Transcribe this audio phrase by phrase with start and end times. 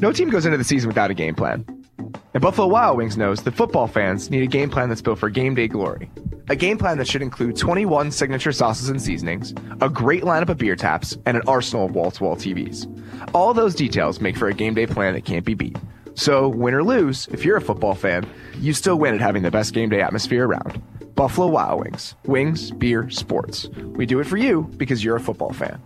[0.00, 1.64] No team goes into the season without a game plan.
[2.32, 5.28] And Buffalo Wild Wings knows that football fans need a game plan that's built for
[5.28, 6.08] game day glory.
[6.48, 10.58] A game plan that should include 21 signature sauces and seasonings, a great lineup of
[10.58, 12.86] beer taps, and an arsenal of wall to wall TVs.
[13.34, 15.76] All those details make for a game day plan that can't be beat.
[16.14, 18.24] So, win or lose, if you're a football fan,
[18.60, 20.80] you still win at having the best game day atmosphere around.
[21.16, 22.14] Buffalo Wild Wings.
[22.24, 23.68] Wings, beer, sports.
[23.68, 25.82] We do it for you because you're a football fan.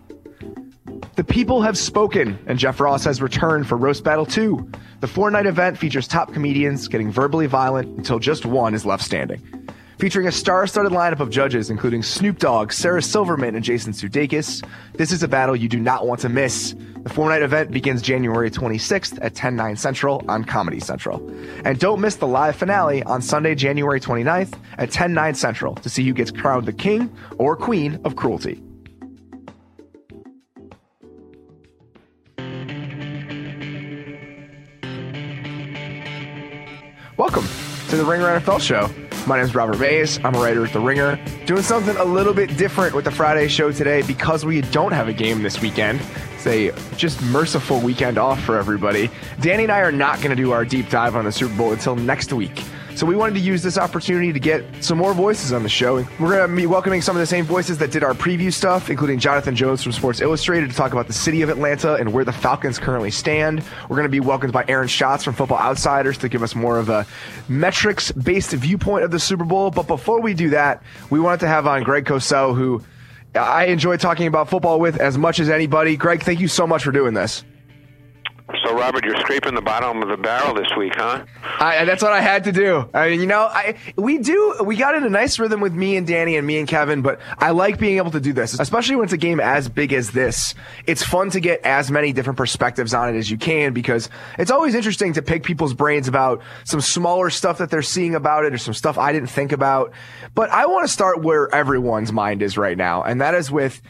[1.14, 4.66] The people have spoken, and Jeff Ross has returned for Roast Battle 2.
[5.00, 9.04] The four night event features top comedians getting verbally violent until just one is left
[9.04, 9.68] standing.
[9.98, 14.66] Featuring a star studded lineup of judges, including Snoop Dogg, Sarah Silverman, and Jason Sudeikis,
[14.94, 16.74] this is a battle you do not want to miss.
[17.02, 21.20] The four night event begins January 26th at 10 9 Central on Comedy Central.
[21.66, 25.90] And don't miss the live finale on Sunday, January 29th at 10 9 Central to
[25.90, 28.62] see who gets crowned the king or queen of cruelty.
[37.22, 37.46] Welcome
[37.88, 38.90] to the Ringer NFL show.
[39.28, 40.18] My name is Robert Mays.
[40.24, 43.46] I'm a writer at The Ringer, doing something a little bit different with the Friday
[43.46, 46.02] show today because we don't have a game this weekend.
[46.34, 49.08] It's a just merciful weekend off for everybody.
[49.40, 51.70] Danny and I are not going to do our deep dive on the Super Bowl
[51.70, 52.60] until next week.
[52.94, 56.06] So we wanted to use this opportunity to get some more voices on the show.
[56.20, 58.90] We're going to be welcoming some of the same voices that did our preview stuff,
[58.90, 62.24] including Jonathon Jones from Sports Illustrated to talk about the city of Atlanta and where
[62.24, 63.64] the Falcons currently stand.
[63.88, 66.78] We're going to be welcomed by Aaron Schatz from Football Outsiders to give us more
[66.78, 67.06] of a
[67.48, 69.70] metrics-based viewpoint of the Super Bowl.
[69.70, 72.84] But before we do that, we wanted to have on Greg Cosell, who
[73.34, 75.96] I enjoy talking about football with as much as anybody.
[75.96, 77.42] Greg, thank you so much for doing this.
[78.82, 81.24] Robert, you're scraping the bottom of the barrel this week, huh?
[81.60, 82.90] I, that's what I had to do.
[82.92, 85.96] I mean, you know, I we do we got in a nice rhythm with me
[85.96, 88.96] and Danny and me and Kevin, but I like being able to do this, especially
[88.96, 90.56] when it's a game as big as this.
[90.88, 94.50] It's fun to get as many different perspectives on it as you can because it's
[94.50, 98.52] always interesting to pick people's brains about some smaller stuff that they're seeing about it
[98.52, 99.92] or some stuff I didn't think about.
[100.34, 103.80] But I want to start where everyone's mind is right now, and that is with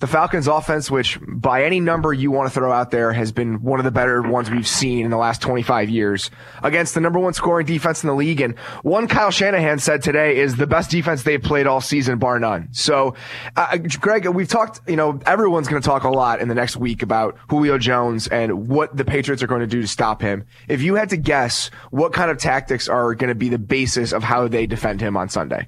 [0.00, 3.62] the Falcons offense, which by any number you want to throw out there has been
[3.62, 6.30] one of the better ones we've seen in the last 25 years
[6.62, 8.40] against the number one scoring defense in the league.
[8.40, 12.38] And one Kyle Shanahan said today is the best defense they've played all season, bar
[12.38, 12.68] none.
[12.72, 13.14] So,
[13.56, 16.76] uh, Greg, we've talked, you know, everyone's going to talk a lot in the next
[16.76, 20.44] week about Julio Jones and what the Patriots are going to do to stop him.
[20.68, 24.12] If you had to guess, what kind of tactics are going to be the basis
[24.12, 25.66] of how they defend him on Sunday?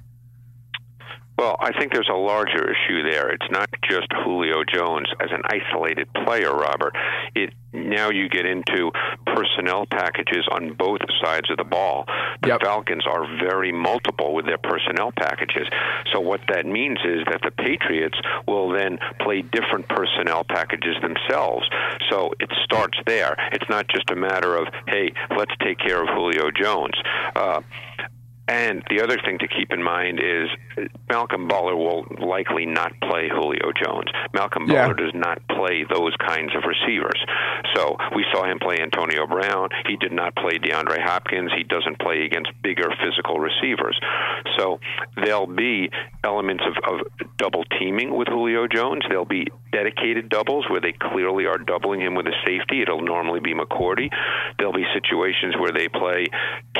[1.41, 3.31] Well, I think there's a larger issue there.
[3.31, 6.95] It's not just Julio Jones as an isolated player, Robert.
[7.33, 8.91] It now you get into
[9.25, 12.05] personnel packages on both sides of the ball.
[12.43, 12.61] The yep.
[12.61, 15.67] Falcons are very multiple with their personnel packages.
[16.13, 21.65] So what that means is that the Patriots will then play different personnel packages themselves.
[22.11, 23.35] So it starts there.
[23.51, 26.93] It's not just a matter of hey, let's take care of Julio Jones.
[27.35, 27.61] Uh,
[28.47, 30.49] and the other thing to keep in mind is
[31.09, 34.09] Malcolm Butler will likely not play Julio Jones.
[34.33, 34.87] Malcolm yeah.
[34.87, 37.19] Butler does not play those kinds of receivers.
[37.75, 39.69] So we saw him play Antonio Brown.
[39.87, 41.51] He did not play DeAndre Hopkins.
[41.55, 43.99] He doesn't play against bigger physical receivers.
[44.57, 44.79] So
[45.23, 45.89] there'll be
[46.23, 49.03] elements of, of double teaming with Julio Jones.
[49.07, 52.81] There'll be dedicated doubles where they clearly are doubling him with a safety.
[52.81, 54.09] It'll normally be McCourty.
[54.57, 56.27] There'll be situations where they play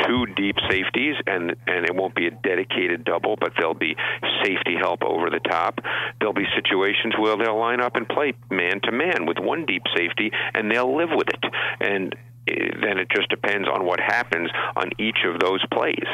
[0.06, 3.96] two deep safeties and and it won't be a dedicated double, but there'll be
[4.44, 5.80] safety help over the top.
[6.19, 9.84] There'll be situations where they'll line up and play man to man with one deep
[9.96, 11.44] safety, and they'll live with it.
[11.80, 12.16] And
[12.47, 16.07] eh, then it just depends on what happens on each of those plays.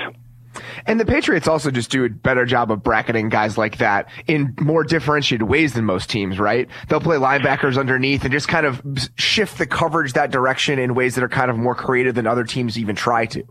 [0.86, 4.56] And the Patriots also just do a better job of bracketing guys like that in
[4.60, 6.68] more differentiated ways than most teams, right?
[6.90, 8.82] They'll play linebackers underneath and just kind of
[9.16, 12.44] shift the coverage that direction in ways that are kind of more creative than other
[12.44, 13.44] teams even try to.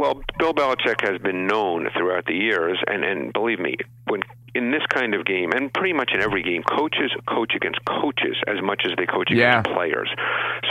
[0.00, 4.22] Well, Bill Belichick has been known throughout the years, and, and believe me, when
[4.54, 8.36] in this kind of game, and pretty much in every game, coaches coach against coaches
[8.46, 9.74] as much as they coach against yeah.
[9.74, 10.08] players.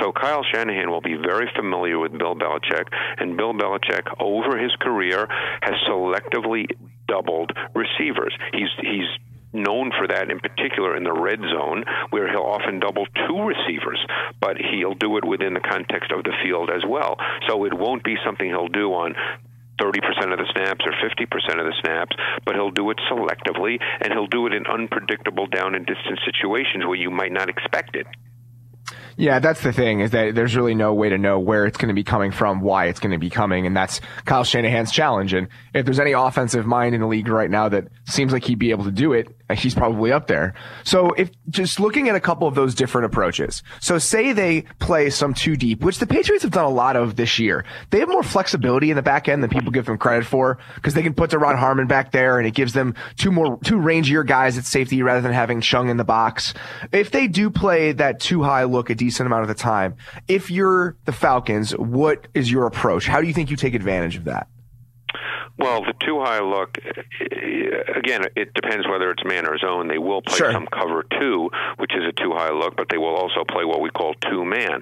[0.02, 2.88] So Kyle Shanahan will be very familiar with Bill Belichick,
[3.20, 5.28] and Bill Belichick, over his career,
[5.62, 6.66] has selectively
[7.08, 8.36] doubled receivers.
[8.52, 9.08] He's he's
[9.54, 14.00] known for that in particular in the red zone, where he'll often double two receivers,
[14.40, 17.18] but he'll do it within the context of the field as well.
[17.48, 19.16] So it won't be something he'll do on
[19.80, 22.16] 30% of the snaps or 50% of the snaps,
[22.46, 26.86] but he'll do it selectively and he'll do it in unpredictable down and distance situations
[26.86, 28.06] where you might not expect it.
[29.18, 31.90] Yeah, that's the thing is that there's really no way to know where it's going
[31.90, 35.34] to be coming from, why it's going to be coming, and that's Kyle Shanahan's challenge.
[35.34, 38.60] And if there's any offensive mind in the league right now that seems like he'd
[38.60, 40.54] be able to do it, he's probably up there.
[40.84, 43.64] So if just looking at a couple of those different approaches.
[43.80, 47.16] So say they play some two deep, which the Patriots have done a lot of
[47.16, 47.66] this year.
[47.90, 50.94] They have more flexibility in the back end than people give them credit for because
[50.94, 54.26] they can put Duron Harmon back there and it gives them two more, two rangier
[54.26, 56.54] guys at safety rather than having Chung in the box.
[56.92, 59.96] If they do play that too high look a decent amount of the time,
[60.28, 63.08] if you're the Falcons, what is your approach?
[63.08, 64.48] How do you think you take advantage of that?
[65.60, 66.78] Well, the too high look,
[67.96, 69.90] again, it depends whether it's man or zone.
[69.90, 70.52] They will play sure.
[70.54, 73.82] some cover two, which is a too high look, but they will also play what
[73.82, 74.82] we call two man.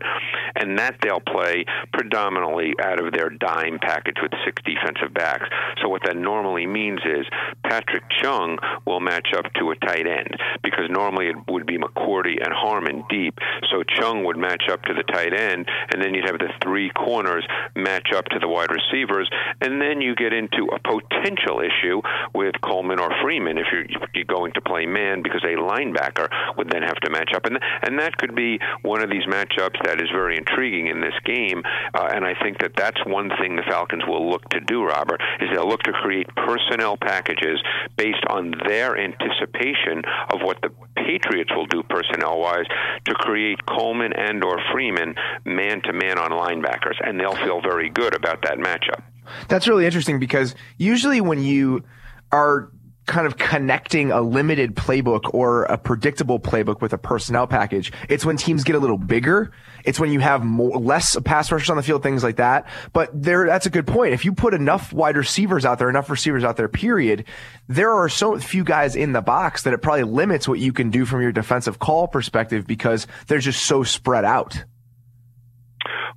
[0.55, 5.49] And that they'll play predominantly out of their dime package with six defensive backs.
[5.81, 7.25] So what that normally means is
[7.63, 12.43] Patrick Chung will match up to a tight end because normally it would be McCourty
[12.43, 13.39] and Harmon deep.
[13.71, 16.91] So Chung would match up to the tight end, and then you'd have the three
[16.91, 17.45] corners
[17.75, 19.29] match up to the wide receivers,
[19.61, 22.01] and then you get into a potential issue
[22.33, 26.27] with Coleman or Freeman if you're, you're going to play man because a linebacker
[26.57, 27.45] would then have to match up.
[27.45, 31.15] And, and that could be one of these matchups that is very intriguing in this
[31.25, 31.63] game.
[31.93, 35.21] Uh, and I think that that's one thing the Falcons will look to do, Robert,
[35.41, 37.61] is they'll look to create personnel packages
[37.95, 42.65] based on their anticipation of what the Patriots will do personnel-wise
[43.05, 45.15] to create Coleman and or Freeman
[45.45, 49.03] man-to-man on linebackers, and they'll feel very good about that matchup.
[49.47, 51.83] That's really interesting because usually when you
[52.31, 52.71] are
[53.07, 57.91] kind of connecting a limited playbook or a predictable playbook with a personnel package.
[58.09, 59.53] It's when teams get a little bigger.
[59.85, 62.67] It's when you have more, less pass rushers on the field, things like that.
[62.91, 64.13] But there, that's a good point.
[64.13, 67.23] If you put enough wide receivers out there, enough receivers out there, period,
[67.69, 70.89] there are so few guys in the box that it probably limits what you can
[70.89, 74.61] do from your defensive call perspective because they're just so spread out.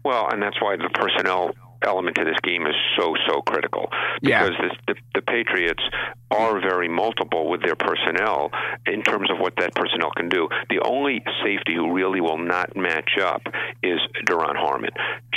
[0.04, 3.90] Well, and that's why the personnel element to this game is so so critical
[4.20, 4.68] because yeah.
[4.68, 5.82] this, the, the Patriots
[6.30, 8.50] are very multiple with their personnel
[8.86, 10.48] in terms of what that personnel can do.
[10.68, 13.42] The only safety who really will not match up
[13.82, 14.90] is Duron Harmon.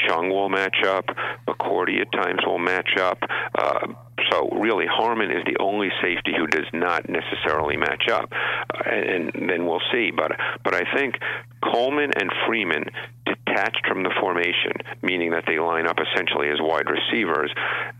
[0.08, 1.06] Chung will match up.
[1.48, 3.18] McCourty at times will match up.
[3.58, 3.88] Uh,
[4.32, 9.34] so really, Harmon is the only safety who does not necessarily match up, uh, and,
[9.36, 10.12] and then we'll see.
[10.12, 11.16] But but I think
[11.72, 12.86] Coleman and Freeman
[13.26, 17.52] detached from the formation, meaning that they line up essentially as wide receivers.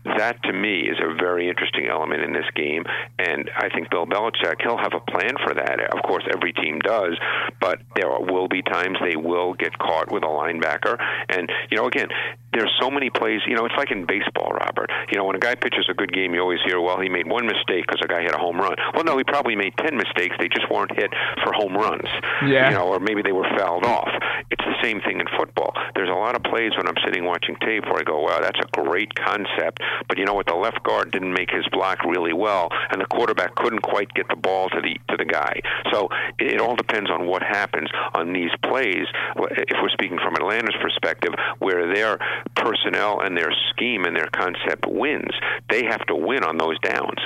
[0.04, 2.84] That to me is a very interesting element in this game,
[3.18, 5.80] and I think Bill Belichick he'll have a plan for that.
[5.94, 7.16] Of course, every team does,
[7.60, 11.86] but there will be times they will get caught with a linebacker, and you know
[11.86, 12.08] again
[12.54, 13.40] there's so many plays.
[13.46, 14.90] You know, it's like in baseball, Robert.
[15.10, 17.26] You know, when a guy pitches a good game, you always hear, well, he made
[17.26, 18.74] one mistake because a guy hit a home run.
[18.94, 20.36] Well, no, he probably made 10 mistakes.
[20.38, 21.10] They just weren't hit
[21.42, 22.08] for home runs.
[22.46, 22.70] Yeah.
[22.70, 24.10] You know, or maybe they were fouled off.
[24.50, 25.72] It's the same thing in football.
[25.94, 28.60] There's a lot of plays when I'm sitting watching tape where I go, wow, that's
[28.60, 29.80] a great concept.
[30.08, 30.46] But you know what?
[30.46, 34.28] The left guard didn't make his block really well, and the quarterback couldn't quite get
[34.28, 35.60] the ball to the to the guy.
[35.92, 36.08] So
[36.38, 39.06] it all depends on what happens on these plays.
[39.36, 42.18] If we're speaking from Atlanta's perspective, where they're
[42.56, 45.32] personnel and their scheme and their concept wins.
[45.70, 47.20] They have to win on those downs.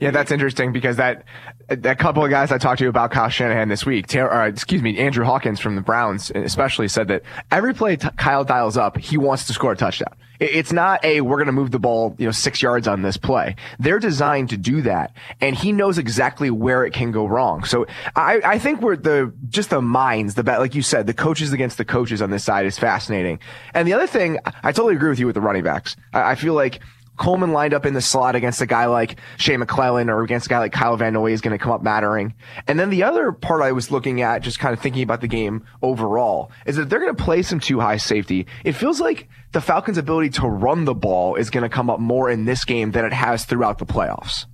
[0.00, 1.24] Yeah, that's interesting because that
[1.68, 4.82] that couple of guys I talked to about Kyle Shanahan this week, or, uh, excuse
[4.82, 8.98] me, Andrew Hawkins from the Browns especially said that every play t- Kyle dials up,
[8.98, 10.14] he wants to score a touchdown.
[10.38, 13.16] It's not a we're going to move the ball, you know, six yards on this
[13.16, 13.56] play.
[13.78, 17.64] They're designed to do that, and he knows exactly where it can go wrong.
[17.64, 21.54] So I, I think we're the just the minds, the like you said, the coaches
[21.54, 23.38] against the coaches on this side is fascinating.
[23.72, 25.96] And the other thing, I totally agree with you with the running backs.
[26.12, 26.80] I, I feel like
[27.16, 30.48] Coleman lined up in the slot against a guy like Shea McClellin or against a
[30.48, 32.34] guy like Kyle Van Noy is going to come up mattering.
[32.66, 35.28] And then the other part I was looking at, just kind of thinking about the
[35.28, 38.46] game overall, is that they're going to play some too high safety.
[38.64, 42.00] It feels like the Falcons' ability to run the ball is going to come up
[42.00, 44.46] more in this game than it has throughout the playoffs.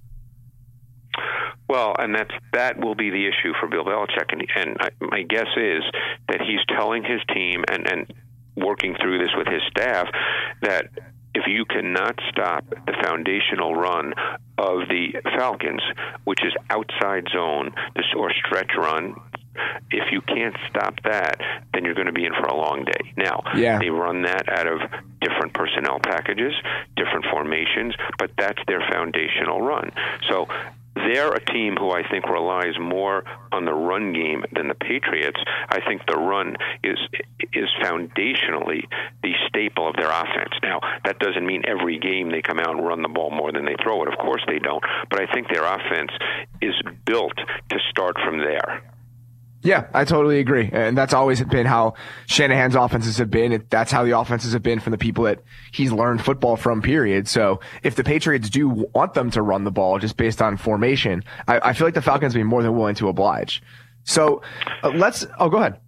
[1.69, 5.23] Well, and that's that will be the issue for Bill Belichick, and, and I, my
[5.23, 5.83] guess is
[6.29, 8.13] that he's telling his team and and
[8.57, 10.07] working through this with his staff
[10.61, 10.87] that
[11.43, 14.15] if you cannot stop the foundational run
[14.59, 15.83] of the Falcons,
[16.25, 19.15] which is outside zone, this or stretch run,
[19.91, 21.37] if you can't stop that,
[21.75, 23.13] then you're going to be in for a long day.
[23.17, 23.79] Now, yeah.
[23.79, 24.81] they run that out of
[25.21, 26.55] different personnel packages,
[26.97, 29.93] different formations, but that's their foundational run.
[30.31, 30.47] So
[30.95, 35.41] they're a team who I think relies more on the run game than the Patriots.
[35.69, 36.99] I think the run is
[37.53, 38.85] is foundationally
[39.23, 40.53] the staple of their offense.
[40.63, 43.65] Now, that doesn't mean every game they come out and run the ball more than
[43.65, 44.09] they throw it.
[44.09, 44.83] Of course they don't.
[45.11, 46.11] But I think their offense
[46.61, 48.83] is built to start from there.
[49.65, 50.69] Yeah, I totally agree.
[50.73, 51.95] And that's always been how
[52.27, 53.65] Shanahan's offenses have been.
[53.71, 55.41] That's how the offenses have been from the people that
[55.73, 57.29] he's learned football from, period.
[57.29, 61.23] So if the Patriots do want them to run the ball just based on formation,
[61.47, 63.63] I, I feel like the Falcons would be more than willing to oblige.
[64.03, 64.43] So
[64.83, 65.79] uh, let's, oh, go ahead.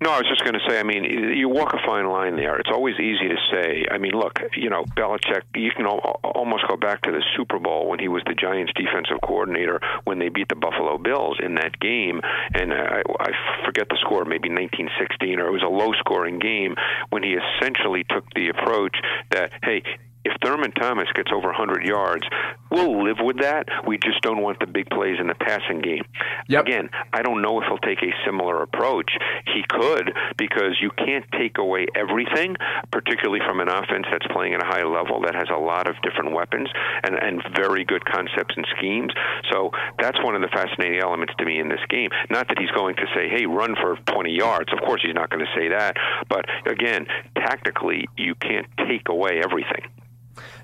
[0.00, 0.78] No, I was just going to say.
[0.78, 2.56] I mean, you walk a fine line there.
[2.60, 3.84] It's always easy to say.
[3.90, 5.42] I mean, look, you know, Belichick.
[5.56, 9.20] You can almost go back to the Super Bowl when he was the Giants' defensive
[9.24, 12.20] coordinator when they beat the Buffalo Bills in that game,
[12.54, 13.30] and I, I
[13.66, 16.76] forget the score, maybe 1916, or it was a low-scoring game
[17.10, 18.96] when he essentially took the approach
[19.30, 19.82] that, hey,
[20.24, 22.24] if Thurman Thomas gets over 100 yards,
[22.70, 23.66] we'll live with that.
[23.86, 26.04] We just don't want the big plays in the passing game.
[26.48, 26.66] Yep.
[26.66, 29.10] Again, I don't know if he'll take a similar approach.
[29.46, 32.56] He could because you can't take away everything,
[32.90, 35.96] particularly from an offense that's playing at a high level that has a lot of
[36.02, 36.68] different weapons
[37.04, 39.12] and, and very good concepts and schemes.
[39.50, 42.10] So that's one of the fascinating elements to me in this game.
[42.30, 44.72] Not that he's going to say, hey, run for 20 yards.
[44.72, 45.96] Of course, he's not going to say that.
[46.28, 47.06] But again,
[47.36, 49.88] tactically, you can't take away everything.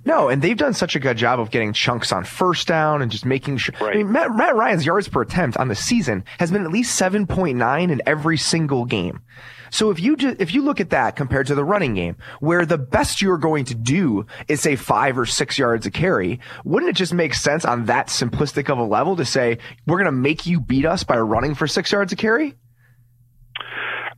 [0.04, 3.10] No, and they've done such a good job of getting chunks on first down and
[3.10, 3.74] just making sure.
[3.80, 3.94] Right.
[3.94, 7.00] I mean, Matt, Matt Ryan's yards per attempt on the season has been at least
[7.00, 9.22] 7.9 in every single game.
[9.70, 12.64] So if you just, if you look at that compared to the running game, where
[12.64, 16.90] the best you're going to do is say five or six yards a carry, wouldn't
[16.90, 20.12] it just make sense on that simplistic of a level to say we're going to
[20.12, 22.54] make you beat us by running for six yards a carry?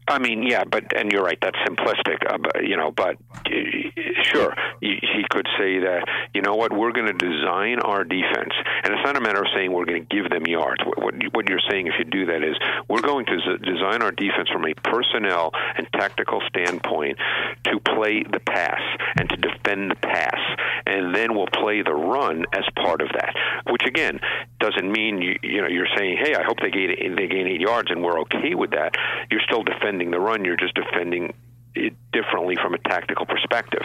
[0.09, 1.39] I mean, yeah, but and you're right.
[1.41, 2.93] That's simplistic, uh, but, you know.
[2.93, 3.17] But
[4.27, 4.99] sure, he,
[5.31, 6.07] could say that.
[6.35, 6.73] You know what?
[6.73, 8.55] We're going to design our defense,
[8.85, 10.83] and it's not a matter of saying we're going to give them yards.
[10.97, 12.57] What, you're saying, if you do that, is
[12.89, 17.19] we're going to design our defense from a personnel and tactical standpoint
[17.65, 18.81] to play the pass
[19.19, 20.41] and to defend the pass,
[20.87, 23.35] and then we'll play the run as part of that.
[23.71, 24.21] Which again
[24.59, 27.61] doesn't mean you you know you're saying, hey, I hope they gain they gain eight
[27.61, 28.95] yards, and we're okay with that.
[29.31, 31.35] You're still defending the run, you're just defending
[31.75, 33.83] it differently from a tactical perspective.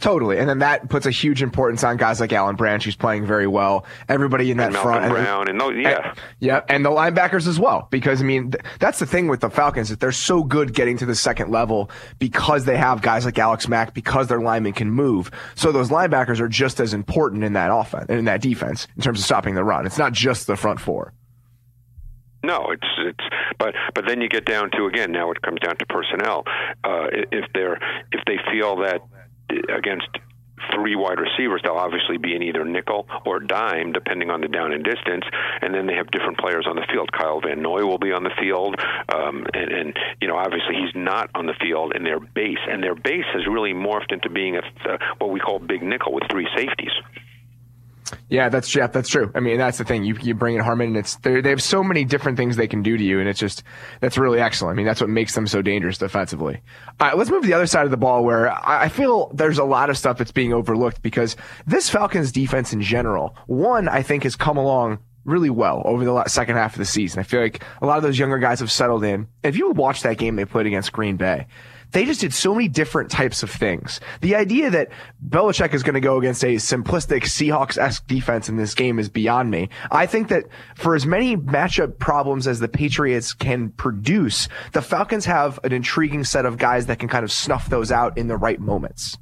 [0.00, 3.26] Totally, and then that puts a huge importance on guys like Alan Branch, who's playing
[3.26, 3.84] very well.
[4.08, 7.46] Everybody in that and front, and Brown, and, those, yeah, and, yeah, and the linebackers
[7.46, 7.86] as well.
[7.90, 10.96] Because I mean, th- that's the thing with the Falcons that they're so good getting
[10.98, 14.90] to the second level because they have guys like Alex Mack, because their linemen can
[14.90, 15.30] move.
[15.54, 19.02] So those linebackers are just as important in that offense, and in that defense, in
[19.02, 19.84] terms of stopping the run.
[19.84, 21.12] It's not just the front four.
[22.42, 23.24] No, it's it's
[23.58, 26.44] but but then you get down to again now it comes down to personnel.
[26.82, 27.78] Uh, if they're
[28.12, 29.02] if they feel that
[29.68, 30.08] against
[30.74, 34.72] three wide receivers, they'll obviously be in either nickel or dime, depending on the down
[34.72, 35.24] and distance.
[35.62, 37.10] And then they have different players on the field.
[37.12, 38.76] Kyle Van Noy will be on the field,
[39.12, 42.82] um, and, and you know obviously he's not on the field in their base, and
[42.82, 46.24] their base has really morphed into being a, uh, what we call big nickel with
[46.30, 46.92] three safeties.
[48.28, 48.92] Yeah, that's Jeff.
[48.92, 49.30] That's true.
[49.34, 50.04] I mean, that's the thing.
[50.04, 52.82] You you bring in Harmon, and it's they have so many different things they can
[52.82, 53.62] do to you, and it's just
[54.00, 54.74] that's really excellent.
[54.74, 56.62] I mean, that's what makes them so dangerous defensively.
[57.00, 59.58] All right, let's move to the other side of the ball, where I feel there's
[59.58, 61.36] a lot of stuff that's being overlooked because
[61.66, 66.24] this Falcons defense in general, one I think has come along really well over the
[66.26, 67.20] second half of the season.
[67.20, 69.28] I feel like a lot of those younger guys have settled in.
[69.42, 71.46] If you watch that game they played against Green Bay,
[71.92, 74.00] they just did so many different types of things.
[74.20, 74.90] The idea that
[75.28, 79.50] Belichick is going to go against a simplistic Seahawks-esque defense in this game is beyond
[79.50, 79.68] me.
[79.90, 80.44] I think that
[80.76, 86.24] for as many matchup problems as the Patriots can produce, the Falcons have an intriguing
[86.24, 89.18] set of guys that can kind of snuff those out in the right moments.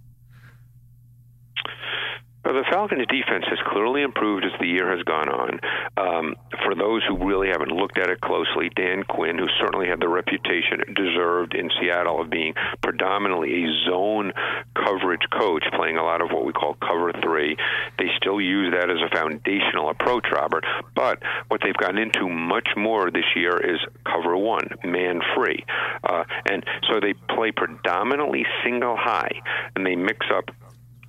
[2.44, 5.60] Well, the Falcons' defense has clearly improved as the year has gone on.
[5.96, 10.00] Um, for those who really haven't looked at it closely, Dan Quinn, who certainly had
[10.00, 14.32] the reputation deserved in Seattle of being predominantly a zone
[14.74, 17.56] coverage coach, playing a lot of what we call cover three,
[17.98, 20.64] they still use that as a foundational approach, Robert.
[20.94, 25.64] But what they've gotten into much more this year is cover one, man free.
[26.04, 29.42] Uh, and so they play predominantly single high,
[29.74, 30.50] and they mix up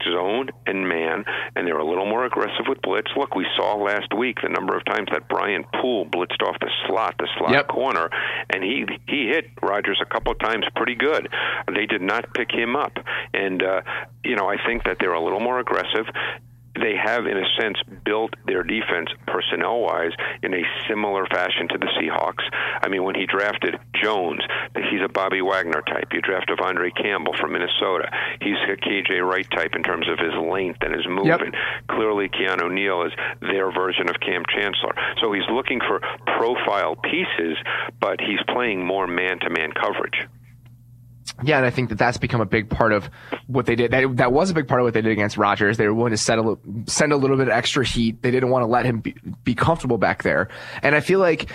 [0.04, 1.26] zone and man,
[1.56, 3.12] and they're a little more aggressive with blitz.
[3.16, 6.72] Look, we saw last week the number of times that Brian Poole blitzed off the
[6.88, 7.68] slot, the slot yep.
[7.68, 8.10] corner,
[8.50, 11.30] and he he hit Rodgers a couple of times pretty good.
[11.74, 12.94] They did not pick him up,
[13.34, 13.82] and uh,
[14.24, 16.06] you know I think that they're a little more aggressive
[16.82, 20.12] they have, in a sense, built their defense personnel wise
[20.44, 22.44] in a similar fashion to the Seahawks.
[22.82, 24.42] I mean, when he drafted Jones,
[24.76, 26.10] he's a Bobby Wagner type.
[26.12, 28.10] You draft De'Vondre Campbell from Minnesota.
[28.42, 31.54] He's a KJ Wright type in terms of his length and his movement.
[31.54, 31.88] Yep.
[31.90, 34.96] Clearly, Keanu Neal is their version of Kam Chancellor.
[35.22, 36.00] So he's looking for
[36.38, 37.58] profile pieces,
[38.00, 40.28] but he's playing more man to man coverage.
[41.44, 43.10] Yeah, and I think that that's become a big part of
[43.48, 43.92] what they did.
[43.92, 45.78] That, that was a big part of what they did against Rodgers.
[45.78, 48.22] They were willing to settle, send a little bit of extra heat.
[48.22, 50.50] They didn't want to let him be, be comfortable back there.
[50.84, 51.52] And I feel like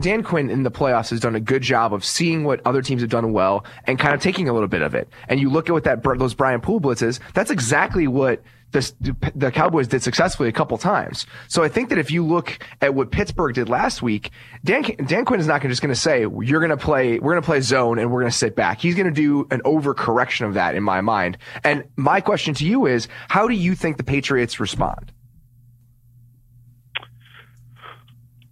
[0.00, 3.00] Dan Quinn in the playoffs has done a good job of seeing what other teams
[3.00, 5.08] have done well and kind of taking a little bit of it.
[5.28, 8.42] And you look at what that those Brian Poole blitzes, that's exactly what
[8.72, 11.26] this, the Cowboys did successfully a couple times.
[11.48, 14.30] So I think that if you look at what Pittsburgh did last week,
[14.64, 17.42] Dan, Dan Quinn is not just going to say, you're going to play, we're going
[17.42, 18.80] to play zone and we're going to sit back.
[18.80, 21.38] He's going to do an overcorrection of that in my mind.
[21.62, 25.12] And my question to you is, how do you think the Patriots respond?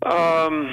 [0.04, 0.72] Um,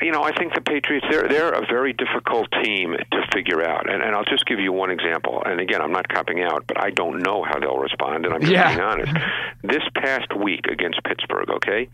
[0.00, 3.90] you know, I think the Patriots they're they're a very difficult team to figure out.
[3.90, 5.42] And and I'll just give you one example.
[5.44, 8.40] And again, I'm not copping out, but I don't know how they'll respond and I'm
[8.40, 8.68] just yeah.
[8.68, 9.12] being honest.
[9.62, 11.88] This past week against Pittsburgh, okay?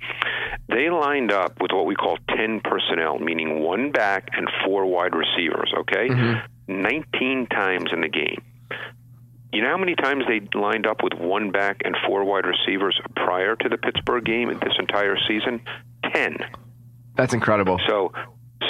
[0.69, 5.15] They lined up with what we call 10 personnel, meaning one back and four wide
[5.15, 6.09] receivers, okay?
[6.09, 6.83] Mm-hmm.
[6.83, 8.43] 19 times in the game.
[9.53, 13.01] You know how many times they lined up with one back and four wide receivers
[13.17, 15.63] prior to the Pittsburgh game this entire season?
[16.13, 16.39] 10.
[17.17, 17.79] That's incredible.
[17.87, 18.13] So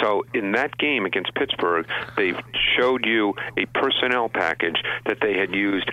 [0.03, 2.33] so in that game against Pittsburgh, they
[2.77, 5.91] showed you a personnel package that they had used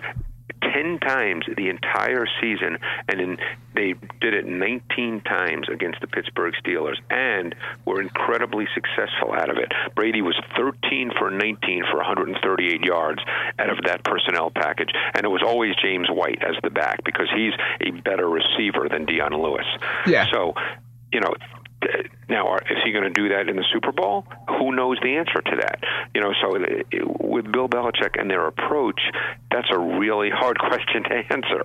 [0.74, 2.78] 10 times the entire season,
[3.08, 3.38] and in,
[3.74, 7.54] they did it 19 times against the Pittsburgh Steelers, and
[7.86, 9.72] were incredibly successful out of it.
[9.94, 13.22] Brady was 13 for 19 for 138 yards
[13.58, 17.28] out of that personnel package, and it was always James White as the back because
[17.34, 19.66] he's a better receiver than Dion Lewis.
[20.06, 20.26] Yeah.
[20.32, 20.54] So,
[21.12, 21.34] you know,
[22.28, 24.24] now, is he going to do that in the Super Bowl?
[24.48, 25.82] Who knows the answer to that?
[26.14, 26.66] You know, so uh,
[27.20, 29.00] with Bill Belichick and their approach,
[29.50, 31.64] that's a really hard question to answer.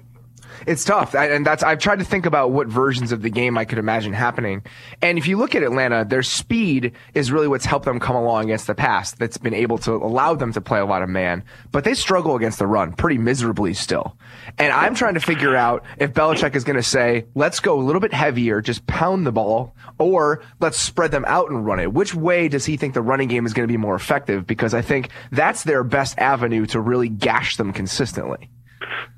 [0.66, 3.66] It's tough, and that's I've tried to think about what versions of the game I
[3.66, 4.64] could imagine happening.
[5.02, 8.46] And if you look at Atlanta, their speed is really what's helped them come along
[8.46, 9.12] against the pass.
[9.12, 12.36] That's been able to allow them to play a lot of man, but they struggle
[12.36, 14.18] against the run pretty miserably still.
[14.58, 17.82] And I'm trying to figure out if Belichick is going to say, "Let's go a
[17.82, 21.94] little bit heavier, just pound the ball," or "Let's spread them out and run it."
[21.94, 24.48] Which way does he think the running game is going to be more effective?
[24.48, 28.50] Because I think that's their best avenue to really gash them consistently.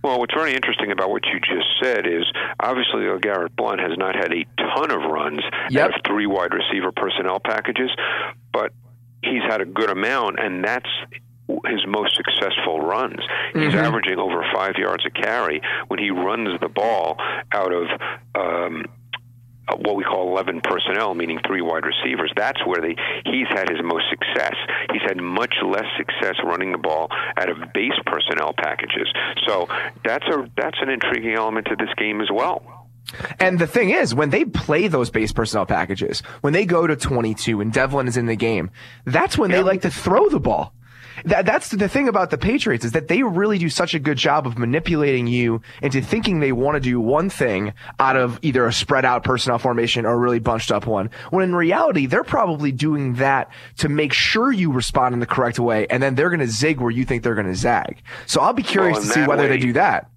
[0.04, 2.26] Well, what's very interesting about what you just said is
[2.60, 5.86] obviously LeGarrette Blount has not had a ton of runs yep.
[5.86, 7.90] out of three wide receiver personnel packages,
[8.54, 8.72] but
[9.24, 10.90] he's had a good amount, and that's
[11.48, 13.20] his most successful runs.
[13.54, 13.78] He's mm-hmm.
[13.78, 17.18] averaging over five yards a carry when he runs the ball
[17.52, 17.88] out of
[18.36, 18.97] um, uh,
[19.76, 22.32] what we call 11 personnel, meaning three wide receivers.
[22.36, 24.56] That's where they, he's had his most success.
[24.92, 29.12] He's had much less success running the ball out of base personnel packages.
[29.46, 29.68] So
[30.04, 32.78] that's a that's an intriguing element to this game as well.
[33.40, 36.96] And the thing is, when they play those base personnel packages, when they go to
[36.96, 38.70] 22 and Develin is in the game,
[39.06, 39.60] that's when yep.
[39.60, 40.74] they like to throw the ball.
[41.26, 44.18] That, that's the thing about the Patriots is that they really do such a good
[44.18, 48.66] job of manipulating you into thinking they want to do one thing out of either
[48.66, 51.10] a spread out personnel formation or a really bunched up one.
[51.30, 55.60] When in reality, they're probably doing that to make sure you respond in the correct
[55.60, 58.02] way, and then they're going to zig where you think they're going to zag.
[58.26, 60.10] So I'll be curious well, to see whether way, they do that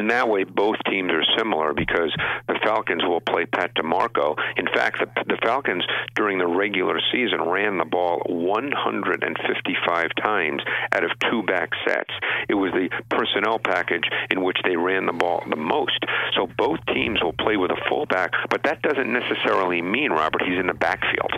[0.00, 2.14] in that way, both teams are similar because
[2.48, 4.36] the Falcons will play Pat DiMarco.
[4.56, 11.04] In fact, the, the Falcons during the regular season ran the ball 155 times out
[11.04, 12.10] of two back sets.
[12.48, 16.04] It was the personnel package in which they ran the ball the most.
[16.34, 20.58] So both teams will play with a fullback, but that doesn't necessarily mean Robert he's
[20.58, 21.32] in the backfield.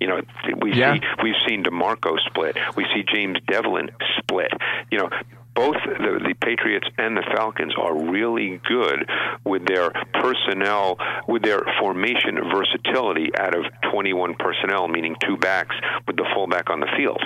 [0.00, 0.20] You know,
[0.60, 0.94] we yeah.
[0.94, 2.56] see we've seen DiMarco split.
[2.76, 4.50] We see James Develin split.
[4.90, 5.10] You know,
[5.54, 9.08] both the, the Patriots and the Falcons are really good
[9.44, 16.16] with their personnel, with their formation versatility out of 21 personnel, meaning two backs with
[16.16, 17.22] the fullback on the field.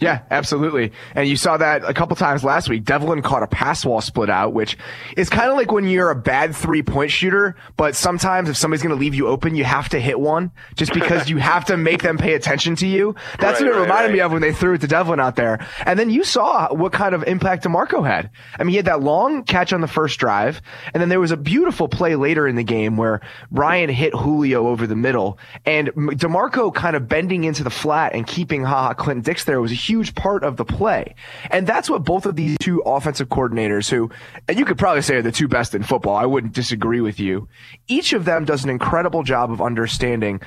[0.00, 0.92] Yeah, absolutely.
[1.14, 2.84] And you saw that a couple times last week.
[2.84, 4.76] Develin caught a pass wall split out, which
[5.16, 8.82] is kind of like when you're a bad three point shooter, but sometimes if somebody's
[8.82, 11.76] going to leave you open, you have to hit one just because you have to
[11.76, 13.14] make them pay attention to you.
[13.38, 14.12] That's right, what it reminded right.
[14.12, 15.66] me of when they threw it to Develin out there.
[15.84, 18.30] And then you saw what kind of impact DiMarco had.
[18.58, 20.60] I mean, he had that long catch on the first drive,
[20.92, 24.68] and then there was a beautiful play later in the game where Ryan hit Julio
[24.68, 28.94] over the middle, and DiMarco kind of bending into the flat and keeping Ha Ha
[28.94, 31.16] Clinton-Dix there was a huge part of the play.
[31.50, 34.10] And that's what both of these two offensive coordinators who,
[34.46, 36.14] and you could probably say are the two best in football.
[36.14, 37.48] I wouldn't disagree with you.
[37.88, 40.40] Each of them does an incredible job of understanding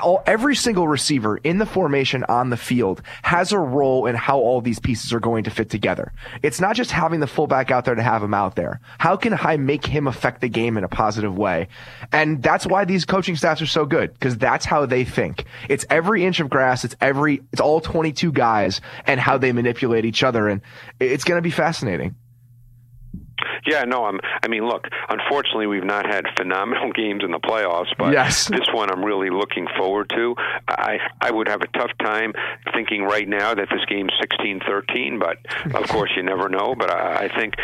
[0.00, 4.38] all, every single receiver in the formation on the field has a role in how
[4.38, 6.12] all these pieces are going to fit together.
[6.42, 8.80] It's not just having the fullback out there to have him out there.
[8.98, 11.68] How can I make him affect the game in a positive way?
[12.10, 15.44] And that's why these coaching staffs are so good because that's how they think.
[15.68, 16.84] It's every inch of grass.
[16.84, 20.48] It's every, it's all 22 guys and how they manipulate each other.
[20.48, 20.62] And
[21.00, 22.14] it's going to be fascinating.
[23.66, 24.20] Yeah, no, I'm.
[24.42, 24.88] I mean, look.
[25.08, 28.48] Unfortunately, we've not had phenomenal games in the playoffs, but yes.
[28.48, 30.34] this one I'm really looking forward to.
[30.68, 32.32] I I would have a tough time
[32.74, 35.38] thinking right now that this game's 16-13, but
[35.74, 36.74] of course you never know.
[36.76, 37.54] But I, I think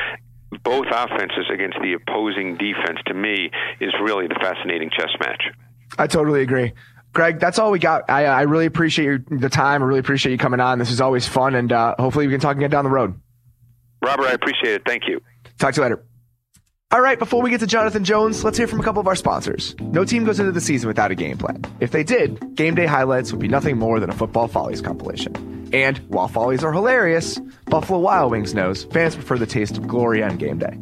[0.65, 5.43] both offenses against the opposing defense to me is really the fascinating chess match.
[5.99, 6.73] I totally agree.
[7.13, 8.09] Greg, that's all we got.
[8.09, 9.83] I, I really appreciate your, the time.
[9.83, 10.79] I really appreciate you coming on.
[10.79, 13.19] This is always fun, and uh, hopefully we can talk again down the road.
[14.03, 14.83] Robert, I appreciate it.
[14.87, 15.21] Thank you.
[15.59, 16.05] Talk to you later.
[16.91, 19.17] All right, before we get to Jonathon Jones, let's hear from a couple of our
[19.17, 19.75] sponsors.
[19.79, 21.63] No team goes into the season without a game plan.
[21.81, 25.69] If they did, game day highlights would be nothing more than a football follies compilation.
[25.75, 30.23] And while follies are hilarious, Buffalo Wild Wings knows fans prefer the taste of glory
[30.23, 30.79] on game day.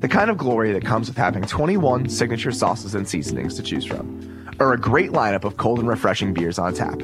[0.00, 3.84] The kind of glory that comes with having 21 signature sauces and seasonings to choose
[3.84, 7.00] from, or a great lineup of cold and refreshing beers on tap,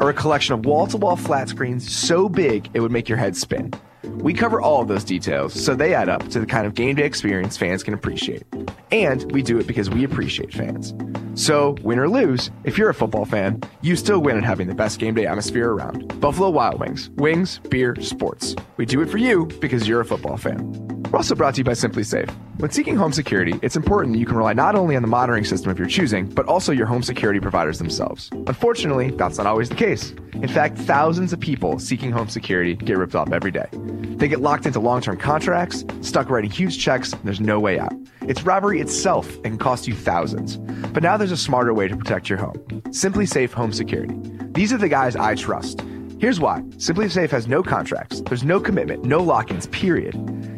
[0.00, 3.18] or a collection of wall to wall flat screens so big it would make your
[3.18, 3.72] head spin.
[4.18, 6.96] We cover all of those details so they add up to the kind of game
[6.96, 8.44] day experience fans can appreciate.
[8.90, 10.94] And we do it because we appreciate fans.
[11.34, 14.74] So, win or lose, if you're a football fan, you still win at having the
[14.74, 16.20] best game day atmosphere around.
[16.20, 17.10] Buffalo Wild Wings.
[17.16, 18.54] Wings, beer, sports.
[18.76, 20.93] We do it for you because you're a football fan.
[21.14, 22.28] We're also brought to you by SimpliSafe.
[22.58, 25.44] When seeking home security, it's important that you can rely not only on the monitoring
[25.44, 28.30] system of your choosing, but also your home security providers themselves.
[28.48, 30.10] Unfortunately, that's not always the case.
[30.32, 33.68] In fact, thousands of people seeking home security get ripped off every day.
[34.16, 37.78] They get locked into long term contracts, stuck writing huge checks, and there's no way
[37.78, 37.94] out.
[38.22, 40.56] It's robbery itself and can cost you thousands.
[40.92, 42.54] But now there's a smarter way to protect your home
[42.90, 44.20] SimpliSafe Home Security.
[44.50, 45.80] These are the guys I trust.
[46.18, 50.14] Here's why SimpliSafe has no contracts, there's no commitment, no lock ins, period.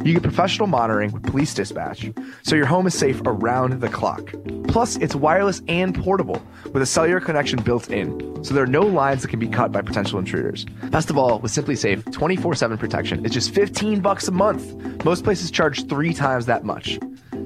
[0.07, 2.13] You get professional monitoring with police dispatch,
[2.45, 4.33] so your home is safe around the clock.
[4.69, 6.41] Plus, it's wireless and portable
[6.73, 9.73] with a cellular connection built in, so there are no lines that can be cut
[9.73, 10.65] by potential intruders.
[10.93, 15.05] Best of all, with SimpliSafe, 24/7 protection is just 15 bucks a month.
[15.05, 17.01] Most places charge 3 times that much.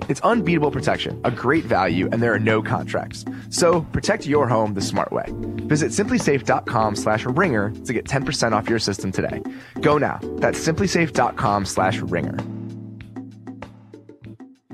[0.09, 3.25] It's unbeatable protection, a great value, and there are no contracts.
[3.51, 5.27] So protect your home the smart way.
[5.67, 9.43] Visit simplisafe.com slash ringer to get 10% off your system today.
[9.81, 10.19] Go now.
[10.39, 12.37] That's simplisafe.com slash ringer.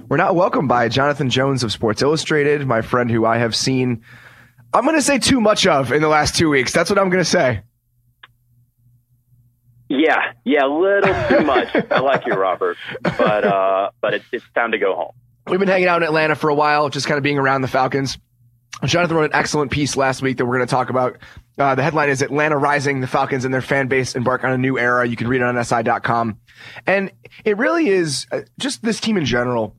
[0.08, 4.04] We're not welcomed by Jonathon Jones of Sports Illustrated, my friend who I have seen,
[4.76, 6.70] I'm going to say too much of in the last two weeks.
[6.70, 7.62] That's what I'm going to say.
[9.88, 11.68] Yeah, yeah, a little too much.
[11.90, 15.12] I like you, Robert, but uh, but it's it's time to go home.
[15.46, 17.68] We've been hanging out in Atlanta for a while, just kind of being around the
[17.68, 18.18] Falcons.
[18.84, 21.18] Jonathon wrote an excellent piece last week that we're going to talk about.
[21.58, 24.58] Uh, the headline is Atlanta Rising, the Falcons and their fan base embark on a
[24.58, 25.06] new era.
[25.06, 26.38] You can read it on SI.com.
[26.86, 27.10] And
[27.44, 29.74] it really is uh, just this team in general.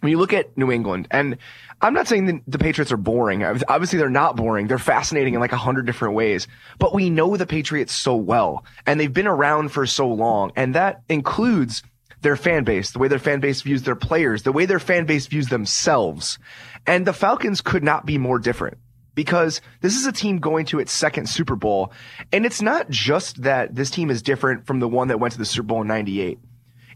[0.00, 1.38] When you look at New England, and
[1.84, 3.44] I'm not saying the Patriots are boring.
[3.44, 4.68] Obviously, they're not boring.
[4.68, 6.48] They're fascinating in like a hundred different ways.
[6.78, 10.74] But we know the Patriots so well, and they've been around for so long, and
[10.74, 11.82] that includes
[12.22, 15.04] their fan base, the way their fan base views their players, the way their fan
[15.04, 16.38] base views themselves.
[16.86, 18.78] And the Falcons could not be more different
[19.14, 21.92] because this is a team going to its second Super Bowl.
[22.32, 25.38] And it's not just that this team is different from the one that went to
[25.38, 26.38] the Super Bowl in 98.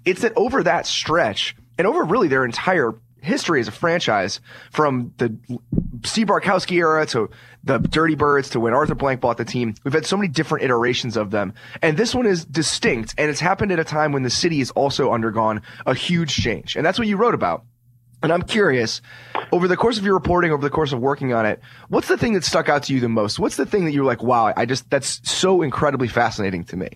[0.07, 5.13] It's that over that stretch and over really their entire history as a franchise from
[5.19, 5.37] the
[6.05, 7.31] Steve Bartkowski era to
[7.65, 9.75] the Dirty Birds to when Arthur Blank bought the team.
[9.85, 11.55] We've had so many different iterations of them.
[11.83, 14.71] And this one is distinct and it's happened at a time when the city has
[14.71, 16.77] also undergone a huge change.
[16.77, 17.65] And that's what you wrote about.
[18.23, 19.01] And I'm curious,
[19.53, 22.19] over the course of your reporting, over the course of working on it, what's the
[22.19, 23.39] thing that stuck out to you the most?
[23.39, 26.89] What's the thing that you're like, wow, I just, that's so incredibly fascinating to me?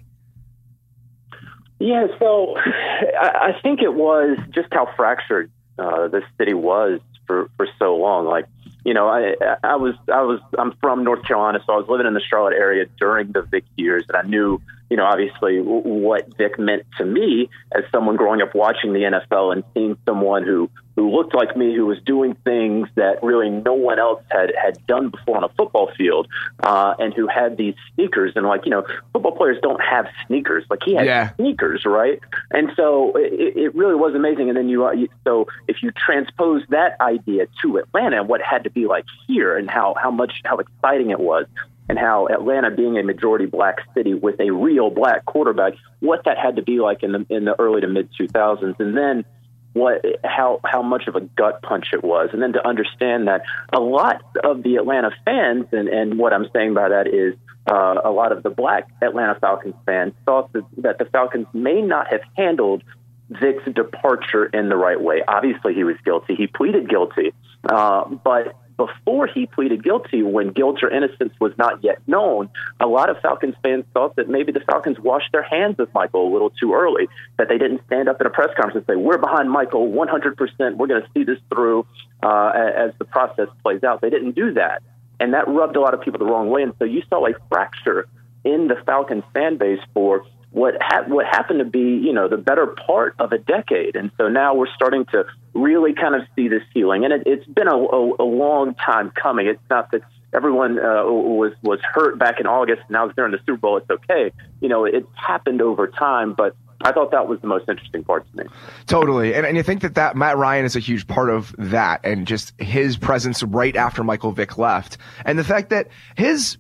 [1.79, 5.51] Yeah, so I think it was just how fractured
[5.83, 8.27] uh, the city was for, for so long.
[8.27, 8.47] Like,
[8.85, 12.07] you know, I I was I was I'm from North Carolina, so I was living
[12.07, 14.61] in the Charlotte area during the Vic years, and I knew
[14.93, 19.55] you know, obviously what Vic meant to me as someone growing up watching the NFL
[19.55, 23.73] and seeing someone who who looked like me, who was doing things that really no
[23.73, 26.29] one else had had done before on a football field,
[26.63, 28.33] uh, and who had these sneakers.
[28.37, 30.67] And like you know, football players don't have sneakers.
[30.69, 31.35] Like he had yeah.
[31.37, 32.21] sneakers, right?
[32.51, 34.51] And so it, it really was amazing.
[34.51, 38.43] And then you, uh, you, so if you transpose that idea to Atlanta, and what
[38.43, 41.47] had to be like here, and how how much how exciting it was
[41.93, 46.39] and how Atlanta being a majority black city with a real black quarterback, what that
[46.39, 49.27] had to be like in the in the early to mid 2000s, and then
[49.75, 53.43] what how how much of a gut punch it was, and then to understand that
[53.75, 57.35] a lot of the Atlanta fans, and and what I'm saying by that is.
[57.65, 61.81] Uh, a lot of the black Atlanta Falcons fans thought that, that the Falcons may
[61.81, 62.83] not have handled
[63.31, 65.23] Vic's departure in the right way.
[65.29, 66.35] Obviously, he was guilty.
[66.35, 67.33] He pleaded guilty.
[67.63, 72.49] Uh, but before he pleaded guilty, when guilt or innocence was not yet known,
[72.81, 76.29] a lot of Falcons fans thought that maybe the Falcons washed their hands of Michael
[76.29, 77.07] a little too early,
[77.39, 80.77] that they didn't stand up in a press conference and say, We're behind Michael 100%.
[80.77, 81.87] We're going to see this through
[82.25, 84.01] uh, as the process plays out.
[84.01, 84.83] They didn't do that.
[85.21, 86.65] And that rubbed a lot of people the wrong way.
[86.65, 88.09] And so you saw a fracture
[88.43, 92.37] in the Falcons fan base for what ha- what happened to be, you know, the
[92.37, 93.97] better part of a decade.
[93.97, 97.05] And so now we're starting to really kind of see this healing.
[97.05, 99.47] And it, has been a, a, a, long time coming.
[99.47, 102.83] It's not that everyone uh, was was hurt back in August.
[102.91, 104.33] Now it's during the Super Bowl, it's okay.
[104.61, 106.55] You know, it's happened over time, but.
[106.85, 108.51] I thought that was the most interesting part to me.
[108.87, 109.35] Totally.
[109.35, 112.27] And, and you think that, that Matt Ryan is a huge part of that and
[112.27, 114.99] just his presence right after Michael Vick left.
[115.25, 115.87] And the fact that
[116.17, 116.59] his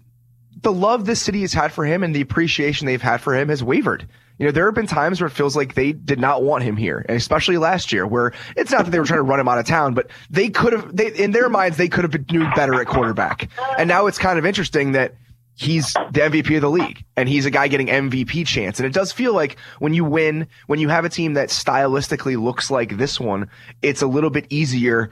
[0.62, 3.48] the love this city has had for him and the appreciation they've had for him
[3.48, 4.08] has wavered.
[4.38, 6.76] You know, there have been times where it feels like they did not want him
[6.76, 9.48] here, and especially last year, where it's not that they were trying to run him
[9.48, 12.24] out of town, but they could have, they, in their minds, they could have been
[12.24, 13.50] doing better at quarterback.
[13.78, 15.14] And now it's kind of interesting that
[15.54, 18.78] he's the MVP of the league and he's a guy getting MVP chance.
[18.78, 22.42] And it does feel like when you win, when you have a team that stylistically
[22.42, 23.48] looks like this one,
[23.82, 25.10] it's a little bit easier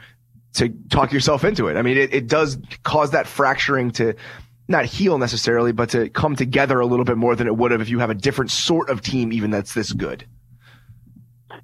[0.55, 1.77] to talk yourself into it.
[1.77, 4.15] I mean, it, it does cause that fracturing to
[4.71, 7.81] not heal necessarily, but to come together a little bit more than it would have
[7.81, 10.25] if you have a different sort of team, even that's this good.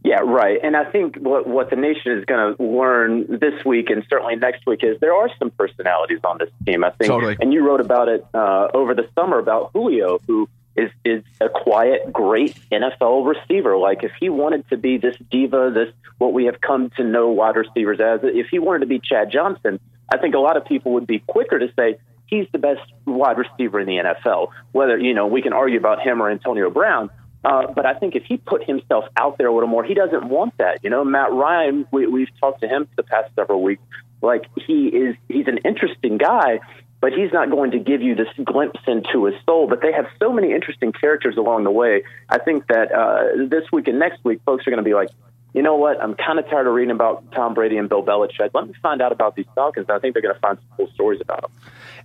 [0.05, 0.59] Yeah, right.
[0.63, 4.37] And I think what what the nation is going to learn this week and certainly
[4.37, 6.85] next week is there are some personalities on this team.
[6.85, 7.37] I think, totally.
[7.41, 11.49] and you wrote about it uh, over the summer about Julio, who is is a
[11.49, 13.77] quiet, great NFL receiver.
[13.77, 17.29] Like if he wanted to be this diva, this what we have come to know
[17.31, 19.81] wide receivers as, if he wanted to be Chad Johnson,
[20.13, 23.39] I think a lot of people would be quicker to say, he's the best wide
[23.39, 24.49] receiver in the NFL.
[24.73, 27.11] Whether, you know, we can argue about him or Antonio Brown.
[27.45, 30.29] Uh, but I think if he put himself out there a little more, he doesn't
[30.29, 30.81] want that.
[30.83, 33.83] You know, Matt Ryan, we, we've talked to him the past several weeks.
[34.21, 36.61] Like he is, he's an interesting guy,
[37.01, 39.69] but he's not going to give you this glimpse into his soul.
[39.69, 42.03] But they have so many interesting characters along the way.
[42.29, 45.11] I think that uh, this week and next week, folks are going to be like,
[45.55, 46.03] you know what?
[46.03, 48.51] I'm kind of tired of reading about Tom Brady and Bill Belichick.
[48.53, 49.87] Let me find out about these Falcons.
[49.89, 51.51] I think they're going to find some cool stories about them.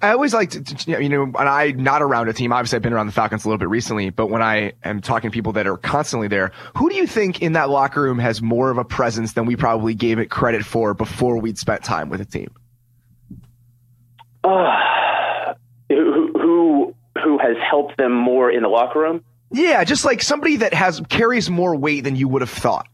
[0.02, 2.94] I always like to, you know, when I not around a team, obviously I've been
[2.94, 5.68] around the Falcons a little bit recently, but when I am talking to people that
[5.68, 8.84] are constantly there, who do you think in that locker room has more of a
[8.84, 12.52] presence than we probably gave it credit for before we'd spent time with the team?
[14.44, 15.54] Uh,
[15.90, 19.24] who, who, who has helped them more in the locker room?
[19.52, 22.88] Yeah, just like somebody that has carries more weight than you would have thought.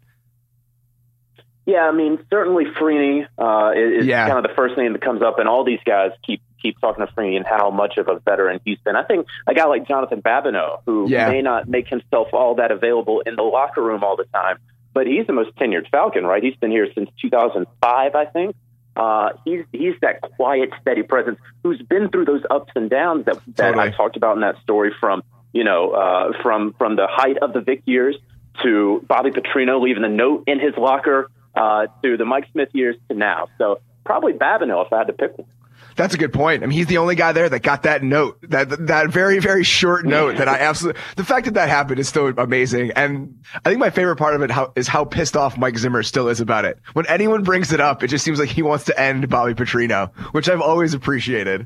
[1.68, 4.26] Yeah, I mean, certainly Freeney uh, is yeah.
[4.26, 7.06] kind of the first name that comes up, and all these guys keep keep talking
[7.06, 8.96] to Freeney and how much of a veteran he's been.
[8.96, 11.30] I think a guy like Jonathan Babineaux, who yeah.
[11.30, 14.60] may not make himself all that available in the locker room all the time,
[14.94, 16.42] but he's the most tenured Falcon, right?
[16.42, 18.56] He's been here since 2005, I think.
[18.96, 23.42] Uh, he's he's that quiet, steady presence who's been through those ups and downs that
[23.58, 23.90] that totally.
[23.90, 27.52] I talked about in that story from you know uh, from from the height of
[27.52, 28.16] the Vick years
[28.64, 32.96] to Bobby Petrino leaving the note in his locker uh, to the Mike Smith years
[33.10, 33.48] to now.
[33.58, 35.48] So probably Babineaux if I had to pick one.
[35.96, 36.62] That's a good point.
[36.62, 39.64] I mean, he's the only guy there that got that note, that that very very
[39.64, 41.02] short note that I absolutely.
[41.16, 44.44] The fact that that happened is still amazing, and I think my favorite part of
[44.44, 46.80] it how, is how pissed off Mike Zimmer still is about it.
[46.94, 50.16] When anyone brings it up, it just seems like he wants to end Bobby Petrino,
[50.34, 51.66] which I've always appreciated.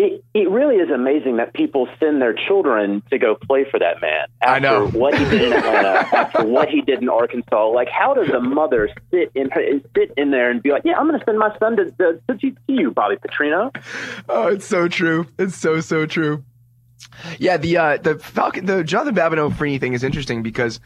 [0.00, 4.00] It, it really is amazing that people send their children to go play for that
[4.00, 4.86] man after I know.
[4.88, 7.66] what he did in Atlanta, after what he did in Arkansas.
[7.70, 9.50] Like, how does a mother sit in
[9.96, 12.20] sit in there and be like, "Yeah, I'm going to send my son to to,
[12.38, 13.74] to you, Bobby Petrino"?
[14.28, 15.26] Oh, it's so true.
[15.36, 16.44] It's so so true.
[17.40, 20.78] Yeah, the uh, the Falcon, the Jonathan Babineaux Freeney thing is interesting because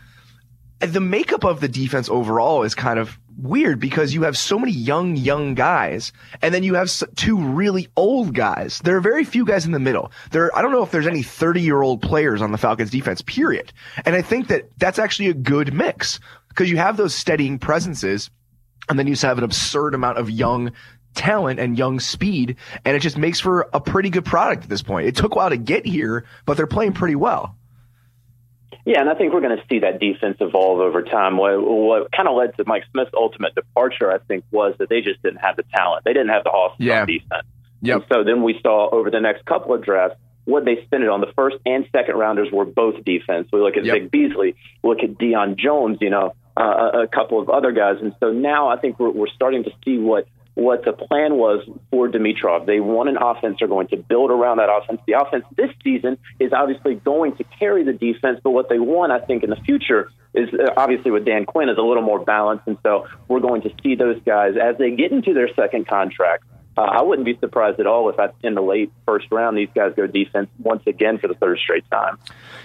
[0.80, 4.72] the makeup of the defense overall is kind of weird because you have so many
[4.72, 8.80] young, young guys, and then you have two really old guys.
[8.84, 10.12] There are very few guys in the middle.
[10.30, 13.22] There, I don't know if there's any 30 year old players on the Falcons defense,
[13.22, 13.72] period.
[14.04, 18.30] And I think that that's actually a good mix because you have those steadying presences,
[18.88, 20.72] and then you have an absurd amount of young
[21.14, 24.82] talent and young speed, and it just makes for a pretty good product at this
[24.82, 25.06] point.
[25.06, 27.56] It took a while to get here, but they're playing pretty well.
[28.84, 31.36] Yeah, and I think we're going to see that defense evolve over time.
[31.36, 35.00] What, what kind of led to Mike Smith's ultimate departure, I think, was that they
[35.02, 36.04] just didn't have the talent.
[36.04, 37.04] They didn't have the awesome yeah.
[37.04, 37.46] defense.
[37.82, 37.96] Yep.
[37.96, 41.08] And so then we saw over the next couple of drafts what they spent it
[41.08, 41.20] on.
[41.20, 43.48] The first and second rounders were both defense.
[43.52, 43.94] We look at yep.
[43.94, 47.96] Vic Beasley, look at Deion Jones, you know, uh, a couple of other guys.
[48.00, 51.66] And so now I think we're, we're starting to see what what the plan was
[51.90, 52.66] for Dimitroff.
[52.66, 53.56] They want an offense.
[53.58, 55.00] They're going to build around that offense.
[55.06, 59.12] The offense this season is obviously going to carry the defense, but what they want,
[59.12, 62.22] I think, in the future is uh, obviously with Dan Quinn is a little more
[62.22, 62.66] balanced.
[62.66, 66.44] And so we're going to see those guys as they get into their second contract
[66.76, 69.68] uh, I wouldn't be surprised at all if I, in the late first round these
[69.74, 72.18] guys go defense once again for the third straight time.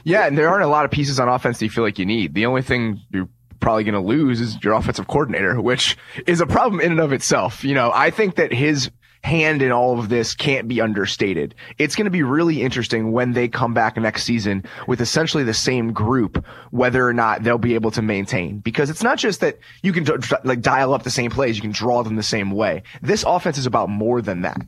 [0.03, 2.05] Yeah, and there aren't a lot of pieces on offense that you feel like you
[2.05, 2.33] need.
[2.33, 3.27] The only thing you're
[3.67, 7.11] probably going to lose is your offensive coordinator, which is a problem in and of
[7.11, 7.65] itself.
[7.65, 8.89] You know, I think that his
[9.25, 11.53] hand in all of this can't be understated.
[11.77, 15.53] It's going to be really interesting when they come back next season with essentially the
[15.53, 18.59] same group, whether or not they'll be able to maintain.
[18.59, 20.07] Because it's not just that you can
[20.45, 22.83] like dial up the same plays, you can draw them the same way.
[23.01, 24.61] This offense is about more than that.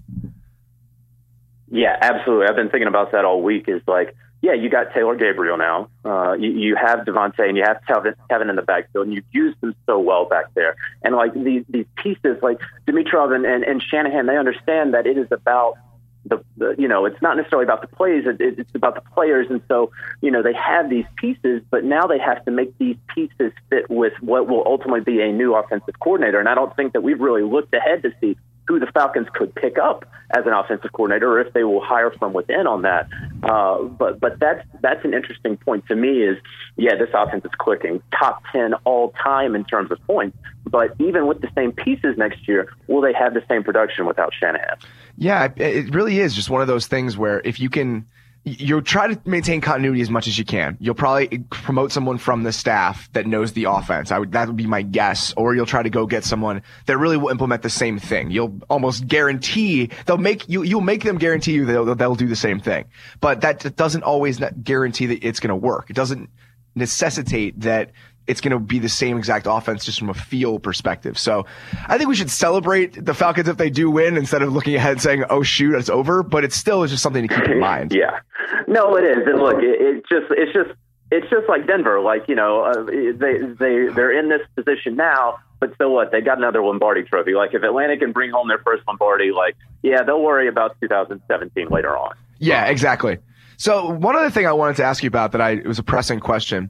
[1.72, 2.48] Yeah, absolutely.
[2.48, 3.70] I've been thinking about that all week.
[3.70, 5.90] Is like yeah, you got Taylor Gabriel now.
[6.06, 9.26] Uh, you, you have Devonta and you have Tevin, Tevin in the backfield, and you've
[9.32, 10.76] used them so well back there.
[11.04, 15.18] And like these these pieces, like Dimitroff and, and, and Shanahan, they understand that it
[15.18, 15.78] is about
[16.26, 19.48] the, the you know it's not necessarily about the plays, it, it's about the players.
[19.50, 22.96] And so you know they have these pieces, but now they have to make these
[23.14, 26.40] pieces fit with what will ultimately be a new offensive coordinator.
[26.40, 28.38] And I don't think that we've really looked ahead to see
[28.70, 32.12] who the Falcons could pick up as an offensive coordinator, or if they will hire
[32.12, 33.10] from within on that.
[33.42, 36.22] Uh, but but that's that's an interesting point to me.
[36.22, 36.38] Is
[36.78, 40.38] yeah, this offense is clicking, top ten all time in terms of points.
[40.66, 44.34] But even with the same pieces next year, will they have the same production without
[44.40, 44.78] Shanahan?
[45.18, 48.06] Yeah, it really is just one of those things where if you can
[48.46, 50.78] you'll try to maintain continuity as much as you can.
[50.80, 54.12] You'll probably promote someone from the staff that knows the offense.
[54.12, 55.34] I would, that would be my guess.
[55.36, 58.32] Or you'll try to go get someone that really will implement the same thing.
[58.32, 62.36] You'll almost guarantee they'll make you, you'll make them guarantee you they'll, they'll do the
[62.36, 62.86] same thing.
[63.20, 65.90] But that doesn't always guarantee that it's going to work.
[65.90, 66.30] It doesn't
[66.76, 67.92] necessitate that
[68.30, 71.18] it's going to be the same exact offense just from a feel perspective.
[71.18, 71.48] So
[71.88, 74.94] I think we should celebrate the Falcons if they do win instead of looking ahead
[74.94, 76.22] and saying, oh, shoot, it's over.
[76.22, 77.92] But it's still is just something to keep in mind.
[77.92, 78.20] yeah.
[78.68, 79.26] No, it is.
[79.26, 80.70] And look, it, it just, it's just,
[81.12, 82.00] it's just like Denver.
[82.00, 86.12] Like, you know, uh, they, they, they're in this position now, but so what?
[86.12, 87.34] They got another Lombardi trophy.
[87.34, 91.70] Like, if Atlanta can bring home their first Lombardi, like, yeah, they'll worry about 2017
[91.70, 92.14] later on.
[92.38, 93.18] Yeah, exactly.
[93.58, 95.84] So one other thing I wanted to ask you about that I it was a
[95.84, 96.70] pressing question.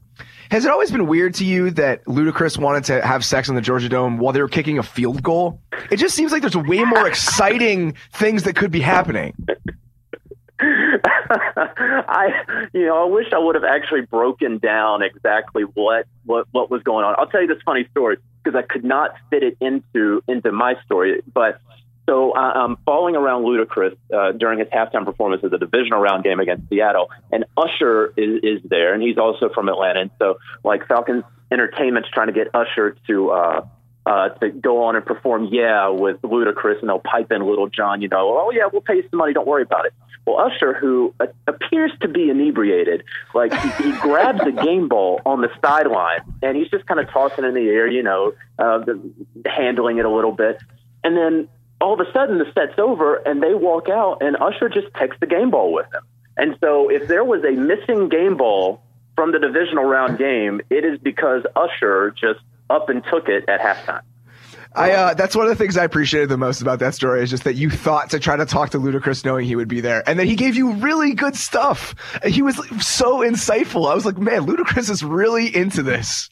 [0.52, 3.62] Has it always been weird to you that Ludacris wanted to have sex in the
[3.62, 5.62] Georgia Dome while they were kicking a field goal?
[5.92, 9.36] It just seems like there's way more exciting things that could be happening.
[10.60, 12.30] I,
[12.74, 16.82] you know, I wish I would have actually broken down exactly what what what was
[16.84, 17.16] going on.
[17.18, 20.76] I'll tell you this funny story because I could not fit it into into my
[20.84, 21.62] story, but
[22.10, 26.24] so uh, I'm following around Ludacris uh, during his halftime performance of the divisional round
[26.24, 30.02] game against Seattle, and Usher is, is there, and he's also from Atlanta.
[30.02, 33.68] And so, like Falcons Entertainment's trying to get Usher to uh,
[34.08, 38.02] uh, to go on and perform "Yeah" with Ludacris, and they'll pipe in Lil Jon.
[38.02, 39.94] You know, oh yeah, we'll pay you some money, don't worry about it.
[40.26, 43.04] Well, Usher, who uh, appears to be inebriated,
[43.36, 47.08] like he, he grabs a game ball on the sideline, and he's just kind of
[47.12, 49.00] tossing in the air, you know, uh, the,
[49.46, 50.60] handling it a little bit,
[51.04, 51.48] and then
[51.82, 55.18] all of a sudden the set's over and they walk out and Usher just takes
[55.20, 56.04] the game ball with him.
[56.38, 58.82] And so if there was a missing game ball
[59.16, 62.40] from the divisional round game, it is because Usher just
[62.70, 64.02] up and took it at halftime.
[64.76, 67.32] I uh, that's one of the things I appreciated the most about that story is
[67.32, 70.08] just that you thought to try to talk to Ludacris knowing he would be there,
[70.08, 71.96] and then he gave you really good stuff.
[72.24, 73.90] He was so insightful.
[73.90, 76.30] I was like, man, Ludacris is really into this.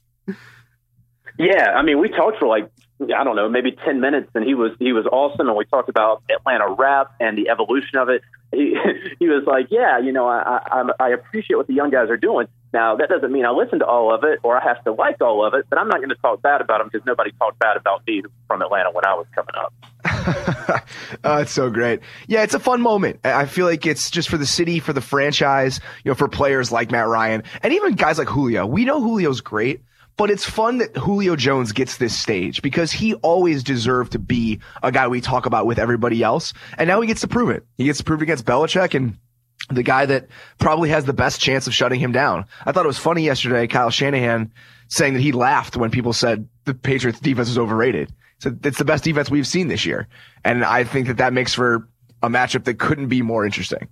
[1.39, 4.55] Yeah, I mean, we talked for like I don't know, maybe ten minutes, and he
[4.55, 5.47] was he was awesome.
[5.47, 8.21] And we talked about Atlanta rap and the evolution of it.
[8.49, 8.77] He,
[9.19, 12.15] he was like, "Yeah, you know, I, I I appreciate what the young guys are
[12.15, 12.47] doing.
[12.71, 15.21] Now that doesn't mean I listen to all of it or I have to like
[15.21, 17.59] all of it, but I'm not going to talk bad about them because nobody talked
[17.59, 19.73] bad about me from Atlanta when I was coming up."
[21.25, 21.99] oh, it's so great.
[22.27, 23.19] Yeah, it's a fun moment.
[23.25, 26.71] I feel like it's just for the city, for the franchise, you know, for players
[26.71, 28.65] like Matt Ryan, and even guys like Julio.
[28.65, 29.81] We know Julio's great
[30.17, 34.59] but it's fun that Julio Jones gets this stage because he always deserved to be
[34.81, 36.53] a guy we talk about with everybody else.
[36.77, 37.65] And now he gets to prove it.
[37.77, 39.17] He gets to prove it against Belichick and
[39.69, 40.27] the guy that
[40.59, 42.45] probably has the best chance of shutting him down.
[42.65, 44.51] I thought it was funny yesterday, Kyle Shanahan
[44.87, 48.11] saying that he laughed when people said the Patriots defense was overrated.
[48.39, 50.07] So it's the best defense we've seen this year.
[50.43, 51.87] And I think that that makes for
[52.23, 53.87] a matchup that couldn't be more interesting.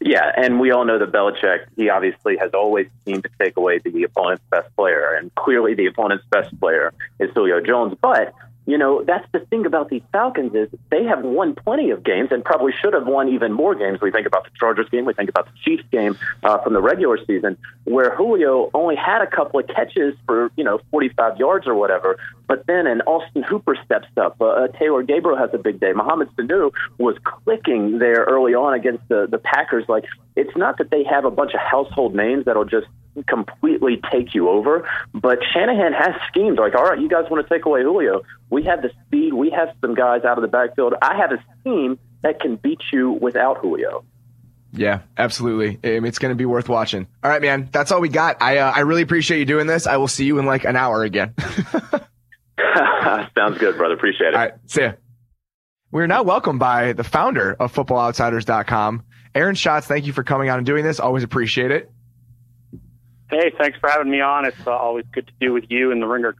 [0.00, 3.78] Yeah, and we all know that Belichick, he obviously has always seemed to take away
[3.78, 7.96] the opponent's best player, and clearly the opponent's best player is Julio Jones.
[8.00, 8.34] But
[8.66, 12.30] you know, that's the thing about these Falcons is they have won plenty of games
[12.32, 14.00] and probably should have won even more games.
[14.00, 16.80] We think about the Chargers game, we think about the Chiefs game uh, from the
[16.80, 21.66] regular season, where Julio only had a couple of catches for you know 45 yards
[21.66, 25.58] or whatever, but then an Austin Hooper steps up, uh, uh, Taylor Gabriel has a
[25.58, 29.84] big day, Mohamed Sanu was clicking there early on against the the Packers.
[29.88, 30.04] Like
[30.36, 32.86] it's not that they have a bunch of household names that'll just
[33.26, 34.88] completely take you over.
[35.12, 38.22] But Shanahan has schemes like, all right, you guys want to take away Julio?
[38.50, 39.34] We have the speed.
[39.34, 40.94] We have some guys out of the backfield.
[41.00, 44.04] I have a scheme that can beat you without Julio.
[44.72, 45.78] Yeah, absolutely.
[45.82, 47.06] It's going to be worth watching.
[47.22, 47.68] All right, man.
[47.70, 48.42] That's all we got.
[48.42, 49.86] I uh, I really appreciate you doing this.
[49.86, 51.34] I will see you in like an hour again.
[53.36, 53.94] Sounds good, brother.
[53.94, 54.34] Appreciate it.
[54.34, 54.52] All right.
[54.66, 54.92] See ya.
[55.90, 59.86] We're now welcomed by the founder of FootballOutsiders.com, Aaron Schatz.
[59.86, 60.98] Thank you for coming on and doing this.
[60.98, 61.90] Always appreciate it.
[63.30, 64.44] Hey, thanks for having me on.
[64.44, 66.34] It's uh, always good to do with you and the Ringer.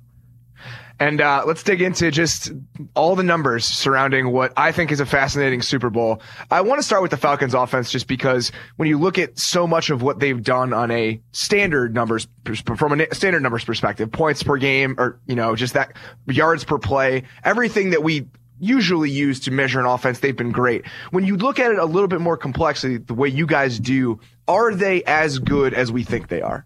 [1.01, 2.53] And uh, let's dig into just
[2.95, 6.23] all the numbers surrounding what I think is a fascinating Super Bowl.
[6.51, 9.67] I want to start with the Falcons offense just because when you look at so
[9.67, 12.29] much of what they've done on a standard numbers,
[12.77, 15.97] from a standard numbers perspective, points per game or, you know, just that
[16.29, 18.27] yards per play, everything that we
[18.61, 20.87] usually use to measure an offense, they've been great.
[21.11, 24.21] When you look at it a little bit more complexly, the way you guys do,
[24.47, 26.65] are they as good as we think they are?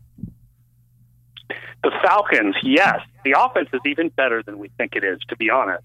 [1.83, 3.01] The Falcons, yes.
[3.29, 5.85] The offense is even better than we think it is, to be honest.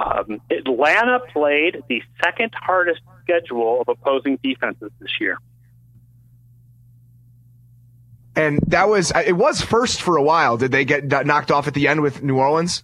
[0.00, 5.38] Um, Atlanta played the second hardest schedule of opposing defenses this year.
[8.34, 10.56] And that was, it was first for a while.
[10.56, 12.82] Did they get knocked off at the end with New Orleans?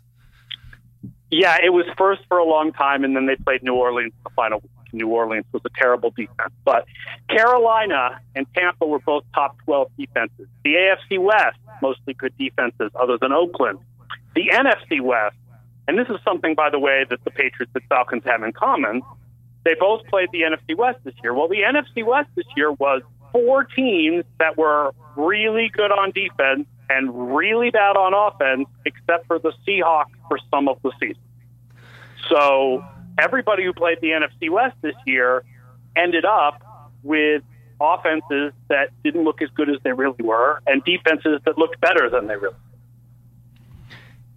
[1.33, 4.23] Yeah, it was first for a long time, and then they played New Orleans in
[4.23, 4.63] the final
[4.93, 6.53] New Orleans was a terrible defense.
[6.65, 6.87] But
[7.29, 10.47] Carolina and Tampa were both top 12 defenses.
[10.65, 13.79] The AFC West, mostly good defenses, other than Oakland.
[14.35, 15.37] The NFC West,
[15.89, 19.03] and this is something, by the way, that the Patriots and Falcons have in common.
[19.65, 21.35] They both played the NFC West this year.
[21.35, 26.67] Well, the NFC West this year was four teams that were really good on defense
[26.89, 31.23] and really bad on offense, except for the Seahawks for some of the season.
[32.29, 32.85] So
[33.19, 35.45] everybody who played the NFC West this year
[35.97, 36.63] ended up
[37.03, 37.43] with
[37.81, 42.09] offenses that didn't look as good as they really were and defenses that looked better
[42.11, 42.66] than they really were.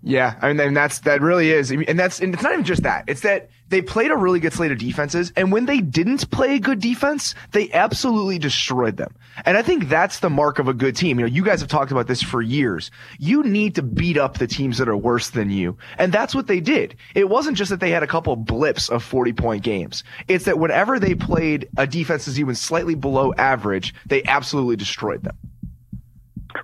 [0.02, 2.84] Yeah, I mean, and that's that really is, and that's and it's not even just
[2.84, 3.04] that.
[3.08, 6.56] It's that they played a really good slate of defenses, and when they didn't play
[6.56, 9.14] a good defense, they absolutely destroyed them.
[9.44, 11.20] And I think that's the mark of a good team.
[11.20, 12.92] You know, you guys have talked about this for years.
[13.20, 16.48] You need to beat up the teams that are worse than you, and that's what
[16.48, 16.96] they did.
[17.14, 20.06] It wasn't just that they had a couple blips of forty point games.
[20.30, 25.24] It's that whenever they played a defense that's even slightly below average, they absolutely destroyed
[25.24, 25.36] them.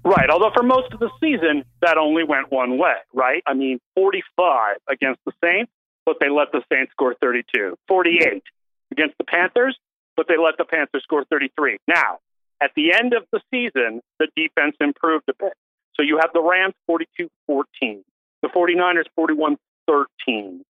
[0.03, 0.29] Right.
[0.29, 3.41] Although for most of the season, that only went one way, right?
[3.47, 5.71] I mean, 45 against the Saints,
[6.05, 7.75] but they let the Saints score 32.
[7.87, 8.43] 48
[8.91, 9.77] against the Panthers,
[10.15, 11.77] but they let the Panthers score 33.
[11.87, 12.19] Now,
[12.61, 15.53] at the end of the season, the defense improved a bit.
[15.95, 18.03] So you have the Rams 42 14,
[18.41, 20.63] the 49ers 41 13.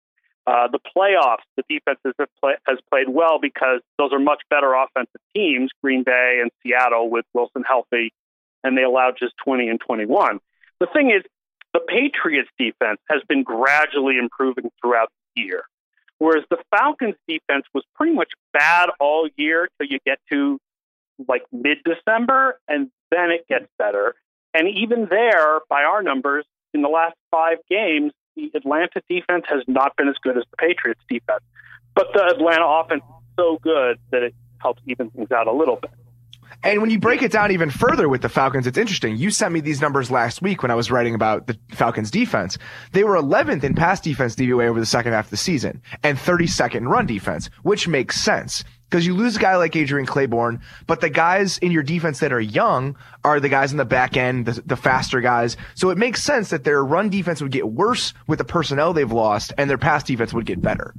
[0.47, 4.75] Uh, the playoffs, the defense has, play, has played well because those are much better
[4.75, 8.13] offensive teams, Green Bay and Seattle with Wilson healthy
[8.65, 10.41] and they allowed just 20 and 21.
[10.81, 11.23] The thing is,
[11.73, 15.65] the Patriots defense has been gradually improving throughout the year,
[16.19, 20.59] whereas the Falcons defense was pretty much bad all year till you get to
[21.29, 24.15] like mid December, and then it gets better.
[24.53, 29.63] And even there, by our numbers, in the last five games, the Atlanta defense has
[29.67, 31.43] not been as good as the Patriots defense.
[31.95, 35.77] But the Atlanta offense is so good that it helps even things out a little
[35.77, 35.91] bit.
[36.65, 39.17] And when you break it down even further with the Falcons, it's interesting.
[39.17, 42.57] You sent me these numbers last week when I was writing about the Falcons defense.
[42.93, 46.17] They were 11th in pass defense DVOA over the second half of the season and
[46.17, 50.61] 32nd in run defense, which makes sense because you lose a guy like Adrian Clayborn,
[50.87, 54.17] but the guys in your defense that are young are the guys in the back
[54.17, 55.59] end, the, the, faster guys.
[55.75, 59.11] So it makes sense that their run defense would get worse with the personnel they've
[59.11, 60.95] lost and their pass defense would get better.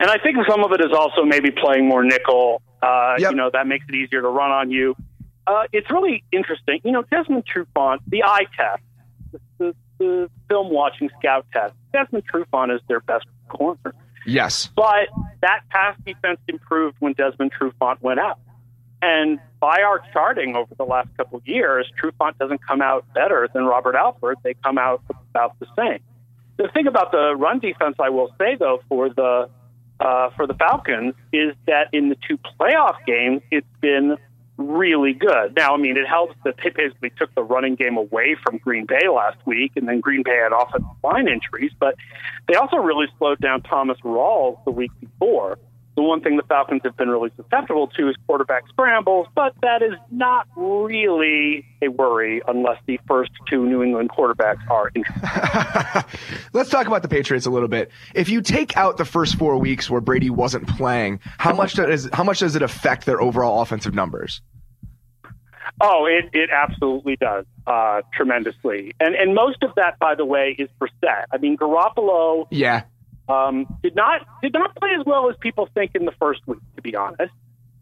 [0.00, 2.62] And I think some of it is also maybe playing more nickel.
[2.82, 3.30] Uh, yep.
[3.30, 4.94] You know, that makes it easier to run on you.
[5.46, 6.80] Uh, it's really interesting.
[6.84, 8.82] You know, Desmond Trufant, the eye test,
[9.32, 13.94] the, the, the film watching scout test, Desmond Trufant is their best corner.
[14.26, 14.70] Yes.
[14.76, 15.08] But
[15.40, 18.38] that pass defense improved when Desmond Trufant went out.
[19.00, 23.48] And by our charting over the last couple of years, Trufant doesn't come out better
[23.52, 24.38] than Robert Alford.
[24.44, 25.98] They come out about the same.
[26.56, 29.50] The thing about the run defense, I will say though, for the
[30.02, 34.16] uh, for the Falcons is that in the two playoff games, it's been
[34.56, 35.54] really good.
[35.56, 38.84] Now, I mean, it helps that they basically took the running game away from Green
[38.84, 41.94] Bay last week, and then Green Bay had offensive line injuries, but
[42.48, 45.58] they also really slowed down Thomas Rawls the week before.
[45.94, 49.82] The one thing the Falcons have been really susceptible to is quarterback scrambles, but that
[49.82, 56.04] is not really a worry unless the first two New England quarterbacks are injured.
[56.54, 57.90] Let's talk about the Patriots a little bit.
[58.14, 62.08] If you take out the first four weeks where Brady wasn't playing, how much does
[62.12, 64.40] how much does it affect their overall offensive numbers?
[65.80, 70.54] Oh, it, it absolutely does uh, tremendously, and and most of that, by the way,
[70.58, 71.24] is Brissett.
[71.32, 72.82] I mean, Garoppolo, yeah,
[73.28, 76.60] um, did not did not play as well as people think in the first week,
[76.76, 77.32] to be honest.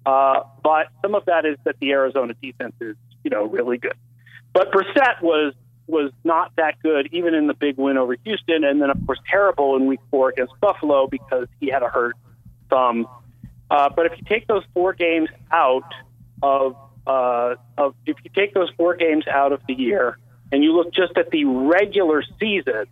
[0.04, 3.94] Uh, but some of that is that the Arizona defense is, you know, really good.
[4.52, 5.54] But Brissett was
[5.86, 9.18] was not that good, even in the big win over Houston, and then of course
[9.28, 12.16] terrible in Week Four against Buffalo because he had a hurt
[12.68, 13.06] thumb.
[13.70, 15.92] Uh, but if you take those four games out
[16.42, 16.76] of
[17.06, 20.18] uh, of if you take those four games out of the year
[20.52, 22.86] and you look just at the regular season,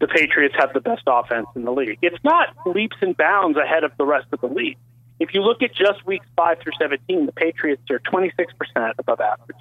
[0.00, 1.98] the Patriots have the best offense in the league.
[2.02, 4.78] It's not leaps and bounds ahead of the rest of the league.
[5.18, 9.58] If you look at just weeks 5 through 17, the Patriots are 26% above average.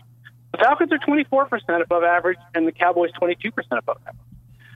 [0.51, 4.21] The Falcons are 24% above average, and the Cowboys 22% above average.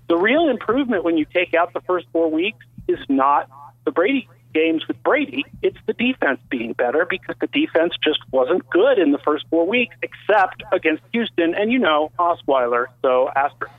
[0.08, 3.50] The real improvement when you take out the first four weeks is not
[3.86, 5.46] the Brady games with Brady.
[5.62, 9.66] It's the defense being better because the defense just wasn't good in the first four
[9.66, 12.88] weeks, except against Houston and, you know, Osweiler.
[13.02, 13.74] So, asterisk.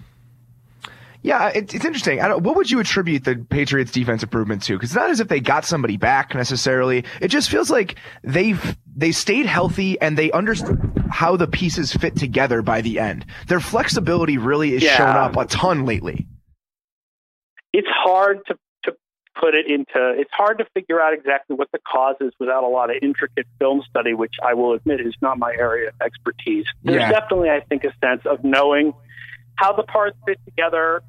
[1.22, 2.18] Yeah, it, it's interesting.
[2.18, 4.74] what would you attribute the Patriots' defense improvement to?
[4.74, 7.04] Because it's not as if they got somebody back necessarily.
[7.20, 12.16] It just feels like they've they stayed healthy and they understood how the pieces fit
[12.16, 13.24] together by the end.
[13.46, 14.96] Their flexibility really is yeah.
[14.96, 16.26] shown up a ton lately.
[17.72, 18.92] It's hard to to
[19.40, 20.14] put it into.
[20.18, 23.46] It's hard to figure out exactly what the cause is without a lot of intricate
[23.60, 26.66] film study, which I will admit is not my area of expertise.
[26.82, 27.12] There's yeah.
[27.12, 28.92] definitely, I think, a sense of knowing
[29.54, 31.02] how the parts fit together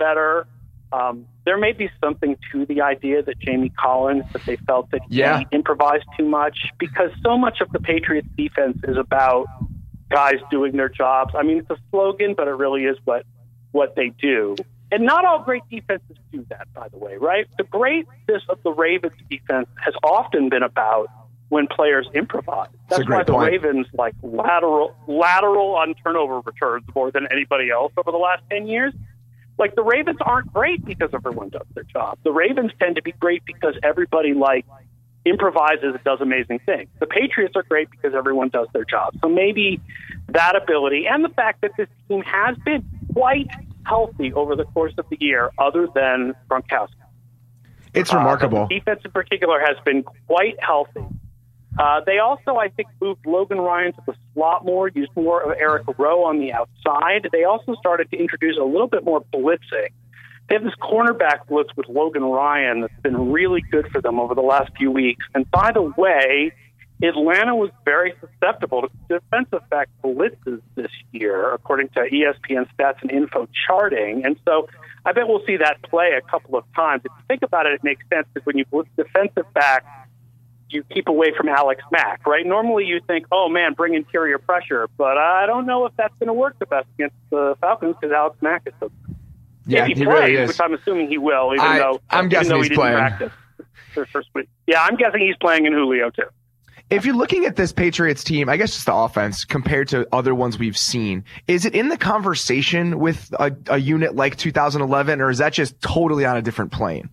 [0.00, 0.46] better.
[0.92, 5.02] Um, there may be something to the idea that Jamie Collins that they felt that
[5.08, 5.38] yeah.
[5.38, 9.46] he improvised too much because so much of the Patriots defense is about
[10.10, 11.32] guys doing their jobs.
[11.38, 13.24] I mean, it's a slogan, but it really is what
[13.70, 14.56] what they do.
[14.92, 17.46] And not all great defenses do that, by the way, right?
[17.56, 21.06] The greatness of the Ravens defense has often been about
[21.50, 22.70] when players improvise.
[22.88, 23.52] That's why the point.
[23.52, 28.66] Ravens like lateral lateral on turnover returns more than anybody else over the last ten
[28.66, 28.92] years.
[29.60, 32.18] Like the Ravens aren't great because everyone does their job.
[32.24, 34.64] The Ravens tend to be great because everybody like
[35.26, 36.88] improvises and does amazing things.
[36.98, 39.14] The Patriots are great because everyone does their job.
[39.20, 39.78] So maybe
[40.28, 42.82] that ability and the fact that this team has been
[43.12, 43.48] quite
[43.84, 46.94] healthy over the course of the year, other than Gronkowski.
[47.92, 48.62] It's remarkable.
[48.62, 51.04] Uh, defense in particular has been quite healthy.
[51.78, 55.56] Uh, they also, I think, moved Logan Ryan to the slot more, used more of
[55.58, 57.28] Eric Rowe on the outside.
[57.32, 59.90] They also started to introduce a little bit more blitzing.
[60.48, 64.34] They have this cornerback blitz with Logan Ryan that's been really good for them over
[64.34, 65.24] the last few weeks.
[65.32, 66.52] And by the way,
[67.02, 73.10] Atlanta was very susceptible to defensive back blitzes this year, according to ESPN stats and
[73.10, 74.24] info charting.
[74.24, 74.68] And so
[75.04, 77.02] I bet we'll see that play a couple of times.
[77.04, 79.84] If you think about it, it makes sense because when you blitz defensive back,
[80.70, 82.46] you keep away from Alex Mack, right?
[82.46, 86.28] Normally you think, oh man, bring interior pressure, but I don't know if that's going
[86.28, 88.90] to work the best against the Falcons because Alex Mack is so.
[89.66, 90.48] Yeah, he, he plays, really is.
[90.48, 92.80] Which I'm assuming he will, even I, though I'm even guessing though he's he didn't
[92.80, 92.96] playing.
[92.96, 93.32] practice
[93.94, 94.48] for first week.
[94.66, 96.24] Yeah, I'm guessing he's playing in Julio too.
[96.88, 100.34] If you're looking at this Patriots team, I guess just the offense compared to other
[100.34, 105.30] ones we've seen, is it in the conversation with a, a unit like 2011, or
[105.30, 107.08] is that just totally on a different plane?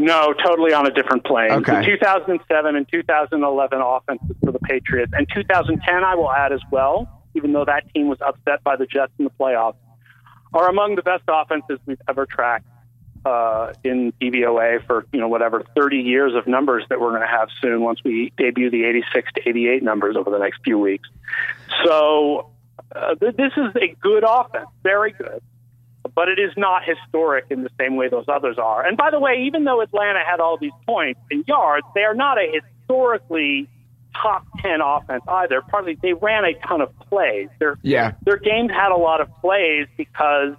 [0.00, 1.52] No, totally on a different plane.
[1.52, 1.80] Okay.
[1.80, 7.22] The 2007 and 2011 offenses for the Patriots, and 2010, I will add as well,
[7.34, 9.76] even though that team was upset by the Jets in the playoffs,
[10.54, 12.64] are among the best offenses we've ever tracked
[13.26, 17.26] uh, in DVOA for you know whatever 30 years of numbers that we're going to
[17.26, 21.10] have soon once we debut the 86 to 88 numbers over the next few weeks.
[21.84, 22.50] So
[22.96, 25.42] uh, th- this is a good offense, very good
[26.14, 28.86] but it is not historic in the same way those others are.
[28.86, 32.14] And by the way, even though Atlanta had all these points and yards, they are
[32.14, 33.68] not a historically
[34.20, 35.62] top 10 offense either.
[35.62, 37.48] Partly they ran a ton of plays.
[37.58, 38.12] Their, yeah.
[38.22, 40.54] their games had a lot of plays because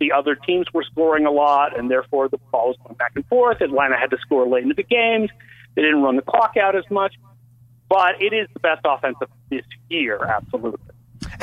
[0.00, 3.26] the other teams were scoring a lot and therefore the ball was going back and
[3.26, 3.60] forth.
[3.60, 5.30] Atlanta had to score late into the games.
[5.74, 7.14] They didn't run the clock out as much.
[7.88, 10.93] But it is the best offense of this year, absolutely.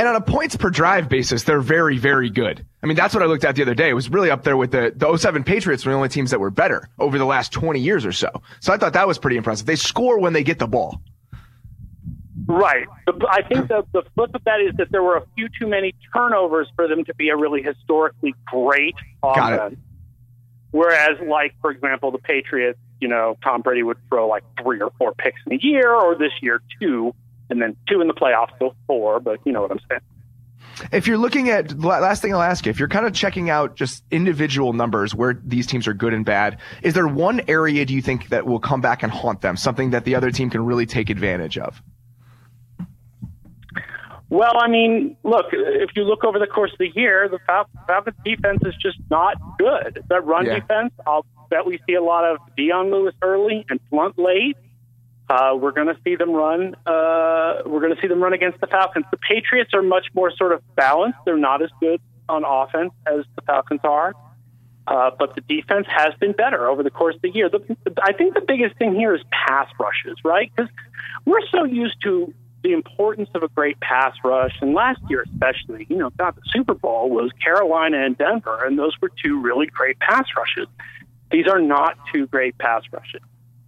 [0.01, 2.65] And on a points per drive basis, they're very, very good.
[2.81, 3.87] I mean, that's what I looked at the other day.
[3.87, 6.39] It was really up there with the, the 07 Patriots were the only teams that
[6.39, 8.31] were better over the last 20 years or so.
[8.61, 9.67] So I thought that was pretty impressive.
[9.67, 11.03] They score when they get the ball.
[12.47, 12.87] Right.
[13.29, 15.93] I think the, the flip of that is that there were a few too many
[16.11, 19.77] turnovers for them to be a really historically great offense.
[20.71, 24.91] Whereas, like, for example, the Patriots, you know, Tom Brady would throw like three or
[24.97, 27.13] four picks in a year, or this year, two
[27.51, 29.19] and then two in the playoffs, so four.
[29.19, 30.01] But you know what I'm saying.
[30.91, 33.75] If you're looking at last thing I'll ask you, if you're kind of checking out
[33.75, 37.93] just individual numbers where these teams are good and bad, is there one area do
[37.93, 39.57] you think that will come back and haunt them?
[39.57, 41.81] Something that the other team can really take advantage of?
[44.29, 48.15] Well, I mean, look, if you look over the course of the year, the Falcons
[48.23, 50.05] defense is just not good.
[50.07, 50.59] That run yeah.
[50.59, 54.55] defense, I'll bet we see a lot of Dion Lewis early and Blount late.
[55.31, 56.75] Uh, we're going to see them run.
[56.85, 59.05] Uh, we're going to see them run against the Falcons.
[59.11, 61.19] The Patriots are much more sort of balanced.
[61.23, 64.13] They're not as good on offense as the Falcons are,
[64.87, 67.47] uh, but the defense has been better over the course of the year.
[67.47, 70.51] The, I think the biggest thing here is pass rushes, right?
[70.53, 70.69] Because
[71.23, 74.57] we're so used to the importance of a great pass rush.
[74.59, 78.77] And last year, especially, you know, God, the Super Bowl was Carolina and Denver, and
[78.77, 80.67] those were two really great pass rushes.
[81.31, 83.21] These are not two great pass rushes.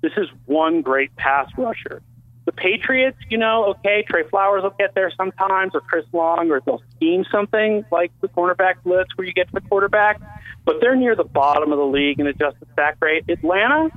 [0.03, 2.03] This is one great pass rusher.
[2.45, 6.59] The Patriots, you know, okay, Trey Flowers will get there sometimes, or Chris Long, or
[6.59, 10.19] they'll scheme something like the cornerback blitz where you get to the quarterback,
[10.65, 13.23] but they're near the bottom of the league in adjusted sack rate.
[13.29, 13.89] Atlanta,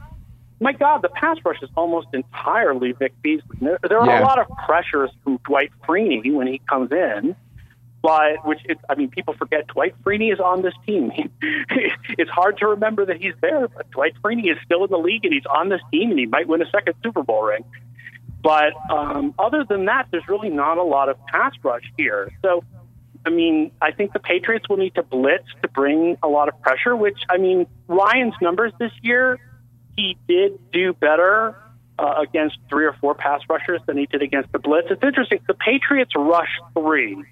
[0.60, 3.58] my God, the pass rush is almost entirely Vic Beasley.
[3.60, 4.20] There, there are yeah.
[4.20, 7.34] a lot of pressures from Dwight Freeney when he comes in,
[8.06, 11.10] but which it, I mean, people forget Dwight Freeney is on this team.
[11.42, 15.24] it's hard to remember that he's there, but Dwight Freeney is still in the league
[15.24, 17.64] and he's on this team and he might win a second Super Bowl ring.
[18.44, 22.30] But um, other than that, there's really not a lot of pass rush here.
[22.42, 22.62] So,
[23.26, 26.62] I mean, I think the Patriots will need to blitz to bring a lot of
[26.62, 26.94] pressure.
[26.94, 29.40] Which I mean, Ryan's numbers this year
[29.96, 31.56] he did do better
[31.98, 34.86] uh, against three or four pass rushers than he did against the blitz.
[34.92, 35.40] It's interesting.
[35.48, 37.24] The Patriots rush three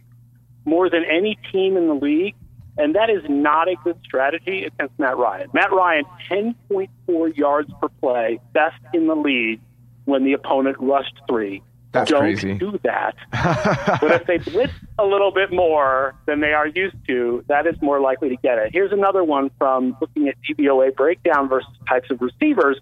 [0.64, 2.34] more than any team in the league,
[2.76, 5.48] and that is not a good strategy against Matt Ryan.
[5.52, 9.60] Matt Ryan, 10.4 yards per play, best in the league
[10.04, 11.62] when the opponent rushed three.
[11.92, 12.54] That's don't crazy.
[12.54, 13.14] do that.
[14.00, 17.80] but if they blitz a little bit more than they are used to, that is
[17.80, 18.70] more likely to get it.
[18.72, 22.80] Here's another one from looking at DVOA breakdown versus types of receivers.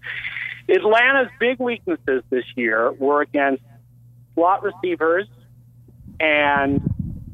[0.67, 3.61] Atlanta's big weaknesses this year were against
[4.33, 5.27] slot receivers
[6.19, 6.81] and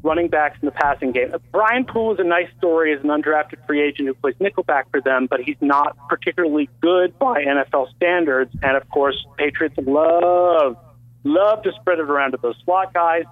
[0.02, 1.34] running backs in the passing game.
[1.52, 5.00] Brian Poole is a nice story as an undrafted free agent who plays nickelback for
[5.00, 8.54] them, but he's not particularly good by NFL standards.
[8.62, 10.76] And of course, Patriots love
[11.24, 13.24] Love to spread it around to those slot guys.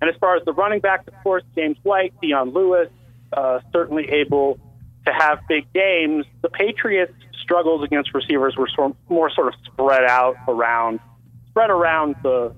[0.00, 2.88] And as far as the running backs, of course, James White, Dion Lewis,
[3.32, 4.58] uh, certainly able
[5.06, 6.26] to have big games.
[6.42, 11.00] The Patriots' struggles against receivers were sort, more sort of spread out around,
[11.48, 12.54] spread around the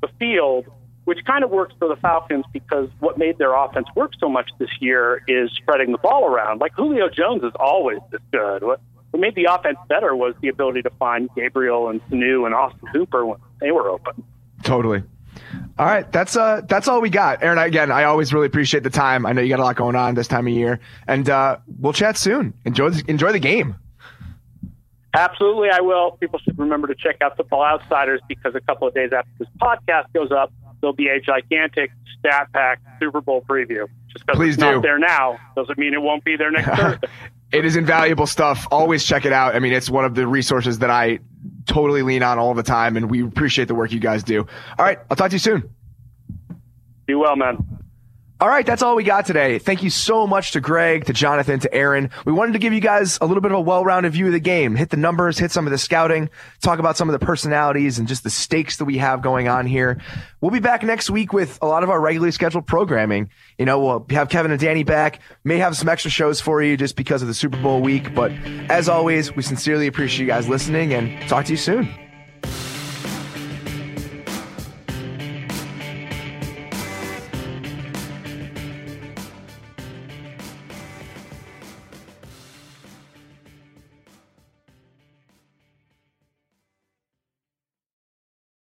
[0.00, 0.66] the field,
[1.08, 4.50] which kind of works for the Falcons because what made their offense work so much
[4.58, 6.60] this year is spreading the ball around.
[6.60, 8.62] Like Julio Jones is always this good.
[8.62, 12.54] What, what made the offense better was the ability to find Gabriel and Sanu and
[12.54, 14.22] Austin Hooper when they were open.
[14.62, 15.02] Totally.
[15.78, 17.42] All right, that's uh that's all we got.
[17.42, 19.24] Aaron, again, I always really appreciate the time.
[19.24, 21.94] I know you got a lot going on this time of year, and uh, we'll
[21.94, 22.52] chat soon.
[22.66, 23.76] Enjoy the, enjoy the game.
[25.14, 26.18] Absolutely, I will.
[26.20, 29.30] People should remember to check out the Football Outsiders because a couple of days after
[29.38, 33.86] this podcast goes up, there'll be a gigantic stat pack Super Bowl preview.
[34.12, 34.64] Just because it's do.
[34.64, 37.08] not there now doesn't mean it won't be there next Thursday.
[37.52, 38.66] It is invaluable stuff.
[38.70, 39.54] Always check it out.
[39.54, 41.20] I mean, it's one of the resources that I
[41.66, 44.40] totally lean on all the time, and we appreciate the work you guys do.
[44.78, 45.70] All right, I'll talk to you soon.
[47.06, 47.56] Be well, man.
[48.40, 49.58] All right, that's all we got today.
[49.58, 52.10] Thank you so much to Greg, to Jonathon, to Aaron.
[52.24, 54.38] We wanted to give you guys a little bit of a well-rounded view of the
[54.38, 56.30] game, hit the numbers, hit some of the scouting,
[56.62, 59.66] talk about some of the personalities and just the stakes that we have going on
[59.66, 60.00] here.
[60.40, 63.28] We'll be back next week with a lot of our regularly scheduled programming.
[63.58, 66.76] You know, we'll have Kevin and Danny back, may have some extra shows for you
[66.76, 68.14] just because of the Super Bowl week.
[68.14, 68.30] But
[68.70, 71.92] as always, we sincerely appreciate you guys listening and talk to you soon.